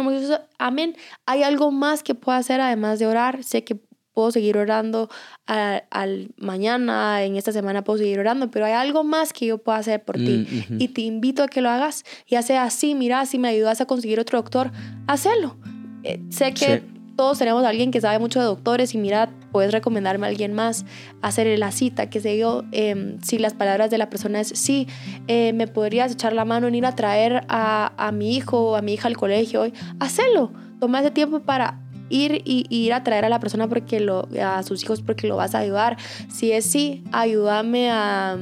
amén. 0.58 0.96
Hay 1.24 1.44
algo 1.44 1.70
más 1.70 2.02
que 2.02 2.16
puedo 2.16 2.36
hacer 2.36 2.60
además 2.60 2.98
de 2.98 3.06
orar. 3.06 3.44
Sé 3.44 3.62
que 3.62 3.78
puedo 4.12 4.30
seguir 4.30 4.56
orando 4.56 5.08
al, 5.46 6.30
mañana, 6.36 7.22
en 7.22 7.36
esta 7.36 7.52
semana 7.52 7.82
puedo 7.82 7.98
seguir 7.98 8.18
orando, 8.18 8.50
pero 8.50 8.66
hay 8.66 8.72
algo 8.72 9.04
más 9.04 9.32
que 9.32 9.46
yo 9.46 9.58
puedo 9.58 9.78
hacer 9.78 10.04
por 10.04 10.16
ti. 10.16 10.46
Mm, 10.68 10.80
y 10.80 10.88
te 10.88 11.02
invito 11.02 11.42
a 11.42 11.48
que 11.48 11.60
lo 11.60 11.70
hagas, 11.70 12.04
ya 12.26 12.42
sea 12.42 12.64
así, 12.64 12.94
mira, 12.94 13.24
si 13.26 13.38
me 13.38 13.48
ayudas 13.48 13.80
a 13.80 13.86
conseguir 13.86 14.20
otro 14.20 14.38
doctor, 14.38 14.70
hazlo. 15.06 15.56
Eh, 16.04 16.20
sé 16.30 16.52
que 16.52 16.82
todos 17.16 17.38
tenemos 17.38 17.64
a 17.64 17.68
alguien 17.68 17.90
que 17.90 18.00
sabe 18.00 18.18
mucho 18.18 18.40
de 18.40 18.46
doctores 18.46 18.94
y 18.94 18.98
mira, 18.98 19.30
puedes 19.52 19.72
recomendarme 19.72 20.26
a 20.26 20.30
alguien 20.30 20.52
más, 20.52 20.84
hacer 21.20 21.58
la 21.58 21.70
cita, 21.70 22.08
que 22.08 22.20
sé 22.20 22.38
yo, 22.38 22.64
em, 22.72 23.20
si 23.22 23.38
las 23.38 23.54
palabras 23.54 23.90
de 23.90 23.98
la 23.98 24.08
persona 24.10 24.40
es 24.40 24.48
sí, 24.48 24.88
eh, 25.28 25.52
me 25.52 25.66
podrías 25.66 26.12
echar 26.12 26.32
la 26.32 26.44
mano 26.44 26.66
en 26.66 26.74
ir 26.74 26.86
a 26.86 26.94
traer 26.94 27.44
a, 27.48 27.92
a 27.96 28.12
mi 28.12 28.36
hijo 28.36 28.70
o 28.70 28.76
a 28.76 28.82
mi 28.82 28.94
hija 28.94 29.08
al 29.08 29.16
colegio 29.16 29.62
hoy, 29.62 29.72
hazlo, 30.00 30.52
toma 30.80 31.00
ese 31.00 31.10
tiempo 31.10 31.40
para 31.40 31.78
ir 32.12 32.42
y, 32.44 32.66
ir 32.68 32.92
a 32.92 33.02
traer 33.02 33.24
a 33.24 33.28
la 33.28 33.40
persona 33.40 33.68
porque 33.68 34.00
lo, 34.00 34.28
a 34.42 34.62
sus 34.62 34.82
hijos 34.82 35.02
porque 35.02 35.26
lo 35.26 35.36
vas 35.36 35.54
a 35.54 35.58
ayudar. 35.58 35.96
Si 36.28 36.52
es 36.52 36.66
sí, 36.66 37.02
ayúdame 37.10 37.90
a, 37.90 38.38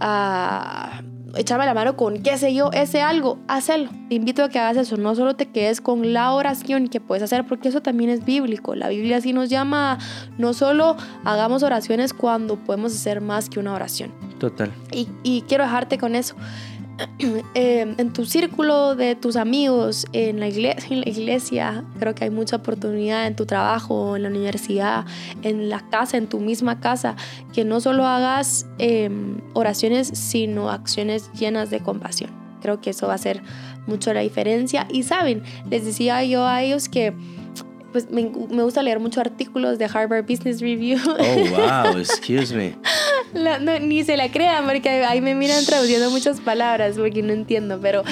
a 0.00 1.02
echarme 1.36 1.66
la 1.66 1.74
mano 1.74 1.96
con 1.96 2.22
qué 2.22 2.36
sé 2.38 2.54
yo, 2.54 2.70
ese 2.72 3.00
algo, 3.00 3.38
hazlo. 3.48 3.90
Te 4.08 4.14
invito 4.14 4.44
a 4.44 4.48
que 4.48 4.58
hagas 4.58 4.76
eso, 4.76 4.96
no 4.96 5.14
solo 5.14 5.36
te 5.36 5.46
quedes 5.46 5.80
con 5.80 6.12
la 6.12 6.32
oración 6.32 6.88
que 6.88 7.00
puedes 7.00 7.22
hacer, 7.22 7.46
porque 7.46 7.68
eso 7.68 7.80
también 7.80 8.10
es 8.10 8.24
bíblico. 8.24 8.74
La 8.74 8.88
Biblia 8.88 9.20
sí 9.20 9.32
nos 9.32 9.48
llama, 9.48 9.98
no 10.36 10.52
solo 10.54 10.96
hagamos 11.24 11.62
oraciones 11.62 12.12
cuando 12.12 12.56
podemos 12.56 12.94
hacer 12.94 13.20
más 13.20 13.48
que 13.48 13.60
una 13.60 13.74
oración. 13.74 14.12
Total. 14.38 14.72
Y, 14.92 15.08
y 15.22 15.42
quiero 15.42 15.64
dejarte 15.64 15.98
con 15.98 16.14
eso. 16.14 16.34
Eh, 17.54 17.94
en 17.98 18.12
tu 18.12 18.24
círculo 18.24 18.94
de 18.94 19.14
tus 19.14 19.36
amigos, 19.36 20.06
en 20.12 20.40
la, 20.40 20.48
iglesia, 20.48 20.86
en 20.90 21.00
la 21.00 21.08
iglesia, 21.08 21.84
creo 21.98 22.14
que 22.14 22.24
hay 22.24 22.30
mucha 22.30 22.56
oportunidad 22.56 23.26
en 23.26 23.36
tu 23.36 23.46
trabajo, 23.46 24.16
en 24.16 24.24
la 24.24 24.28
universidad, 24.28 25.06
en 25.42 25.68
la 25.68 25.88
casa, 25.90 26.16
en 26.16 26.28
tu 26.28 26.40
misma 26.40 26.80
casa, 26.80 27.16
que 27.52 27.64
no 27.64 27.80
solo 27.80 28.06
hagas 28.06 28.66
em, 28.78 29.40
oraciones, 29.54 30.08
sino 30.08 30.70
acciones 30.70 31.30
llenas 31.32 31.70
de 31.70 31.80
compasión. 31.80 32.30
Creo 32.60 32.80
que 32.80 32.90
eso 32.90 33.06
va 33.06 33.12
a 33.12 33.16
hacer 33.16 33.42
mucho 33.86 34.12
la 34.12 34.20
diferencia. 34.20 34.86
Y 34.90 35.04
saben, 35.04 35.42
les 35.70 35.84
decía 35.84 36.24
yo 36.24 36.44
a 36.44 36.62
ellos 36.62 36.88
que 36.88 37.14
pues 37.92 38.10
me, 38.10 38.30
me 38.50 38.62
gusta 38.62 38.82
leer 38.82 39.00
muchos 39.00 39.18
artículos 39.18 39.78
de 39.78 39.86
Harvard 39.86 40.24
Business 40.26 40.60
Review. 40.60 40.98
Oh, 41.06 41.84
wow, 41.84 41.98
excuse 41.98 42.54
me. 42.54 42.76
ni 43.80 44.04
se 44.04 44.16
la 44.16 44.30
crean 44.30 44.64
porque 44.66 44.88
ahí 45.04 45.20
me 45.20 45.34
miran 45.34 45.64
traduciendo 45.64 46.10
muchas 46.10 46.40
palabras 46.40 46.96
porque 46.96 47.22
no 47.22 47.32
entiendo, 47.32 47.78
pero 47.80 48.02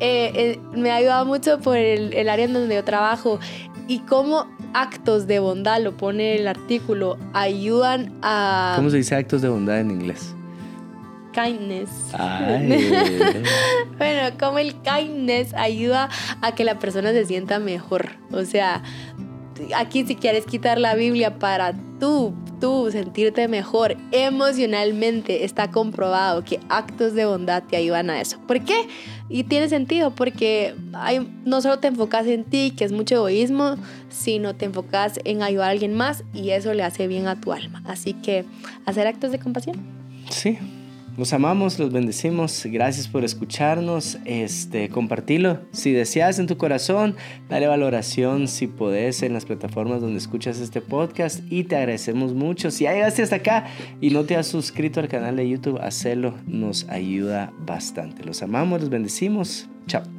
eh, 0.00 0.32
eh, 0.34 0.60
me 0.72 0.90
ha 0.90 0.96
ayudado 0.96 1.24
mucho 1.26 1.58
por 1.60 1.76
el, 1.76 2.12
el, 2.14 2.28
área 2.28 2.44
en 2.44 2.52
donde 2.52 2.74
yo 2.74 2.84
trabajo 2.84 3.38
y 3.86 4.00
cómo 4.00 4.46
actos 4.74 5.26
de 5.26 5.38
bondad, 5.38 5.80
lo 5.82 5.96
pone 5.96 6.36
el 6.36 6.46
artículo, 6.46 7.18
ayudan 7.32 8.12
a... 8.22 8.74
¿Cómo 8.76 8.90
se 8.90 8.98
dice 8.98 9.14
actos 9.14 9.42
de 9.42 9.48
bondad 9.48 9.80
en 9.80 9.90
inglés? 9.90 10.34
Kindness. 11.32 11.90
bueno, 13.98 14.36
como 14.38 14.58
el 14.58 14.74
kindness 14.76 15.54
ayuda 15.54 16.08
a 16.40 16.54
que 16.54 16.64
la 16.64 16.78
persona 16.78 17.12
se 17.12 17.24
sienta 17.26 17.58
mejor. 17.58 18.16
O 18.32 18.44
sea, 18.44 18.82
aquí 19.74 20.04
si 20.04 20.16
quieres 20.16 20.46
quitar 20.46 20.78
la 20.78 20.94
Biblia 20.94 21.38
para 21.38 21.74
tú 22.00 22.34
tú 22.60 22.88
sentirte 22.90 23.48
mejor 23.48 23.96
emocionalmente, 24.12 25.44
está 25.44 25.70
comprobado 25.70 26.44
que 26.44 26.60
actos 26.68 27.14
de 27.14 27.24
bondad 27.24 27.62
te 27.62 27.76
ayudan 27.76 28.10
a 28.10 28.20
eso. 28.20 28.38
¿Por 28.46 28.64
qué? 28.64 28.88
Y 29.28 29.44
tiene 29.44 29.68
sentido 29.68 30.10
porque 30.14 30.74
hay, 30.92 31.28
no 31.44 31.60
solo 31.60 31.78
te 31.78 31.88
enfocas 31.88 32.26
en 32.26 32.44
ti, 32.44 32.72
que 32.76 32.84
es 32.84 32.92
mucho 32.92 33.16
egoísmo, 33.16 33.76
sino 34.08 34.54
te 34.54 34.64
enfocas 34.64 35.20
en 35.24 35.42
ayudar 35.42 35.68
a 35.68 35.70
alguien 35.70 35.94
más 35.94 36.24
y 36.32 36.50
eso 36.50 36.72
le 36.74 36.82
hace 36.82 37.06
bien 37.06 37.28
a 37.28 37.40
tu 37.40 37.52
alma. 37.52 37.82
Así 37.86 38.14
que 38.14 38.44
hacer 38.86 39.06
actos 39.06 39.32
de 39.32 39.38
compasión. 39.38 39.76
Sí, 40.30 40.58
los 41.18 41.32
amamos, 41.32 41.78
los 41.78 41.92
bendecimos. 41.92 42.64
Gracias 42.64 43.08
por 43.08 43.24
escucharnos. 43.24 44.18
Este, 44.24 44.88
compartilo. 44.88 45.60
Si 45.72 45.92
deseas 45.92 46.38
en 46.38 46.46
tu 46.46 46.56
corazón, 46.56 47.16
dale 47.48 47.66
valoración 47.66 48.46
si 48.46 48.68
podés 48.68 49.22
en 49.22 49.34
las 49.34 49.44
plataformas 49.44 50.00
donde 50.00 50.18
escuchas 50.18 50.60
este 50.60 50.80
podcast 50.80 51.40
y 51.50 51.64
te 51.64 51.76
agradecemos 51.76 52.34
mucho. 52.34 52.70
Si 52.70 52.84
ya 52.84 52.92
llegaste 52.92 53.22
hasta 53.22 53.36
acá 53.36 53.66
y 54.00 54.10
no 54.10 54.24
te 54.24 54.36
has 54.36 54.46
suscrito 54.46 55.00
al 55.00 55.08
canal 55.08 55.36
de 55.36 55.48
YouTube, 55.48 55.80
hacelo. 55.80 56.34
Nos 56.46 56.88
ayuda 56.88 57.52
bastante. 57.66 58.24
Los 58.24 58.42
amamos, 58.42 58.80
los 58.80 58.90
bendecimos. 58.90 59.68
Chao. 59.86 60.17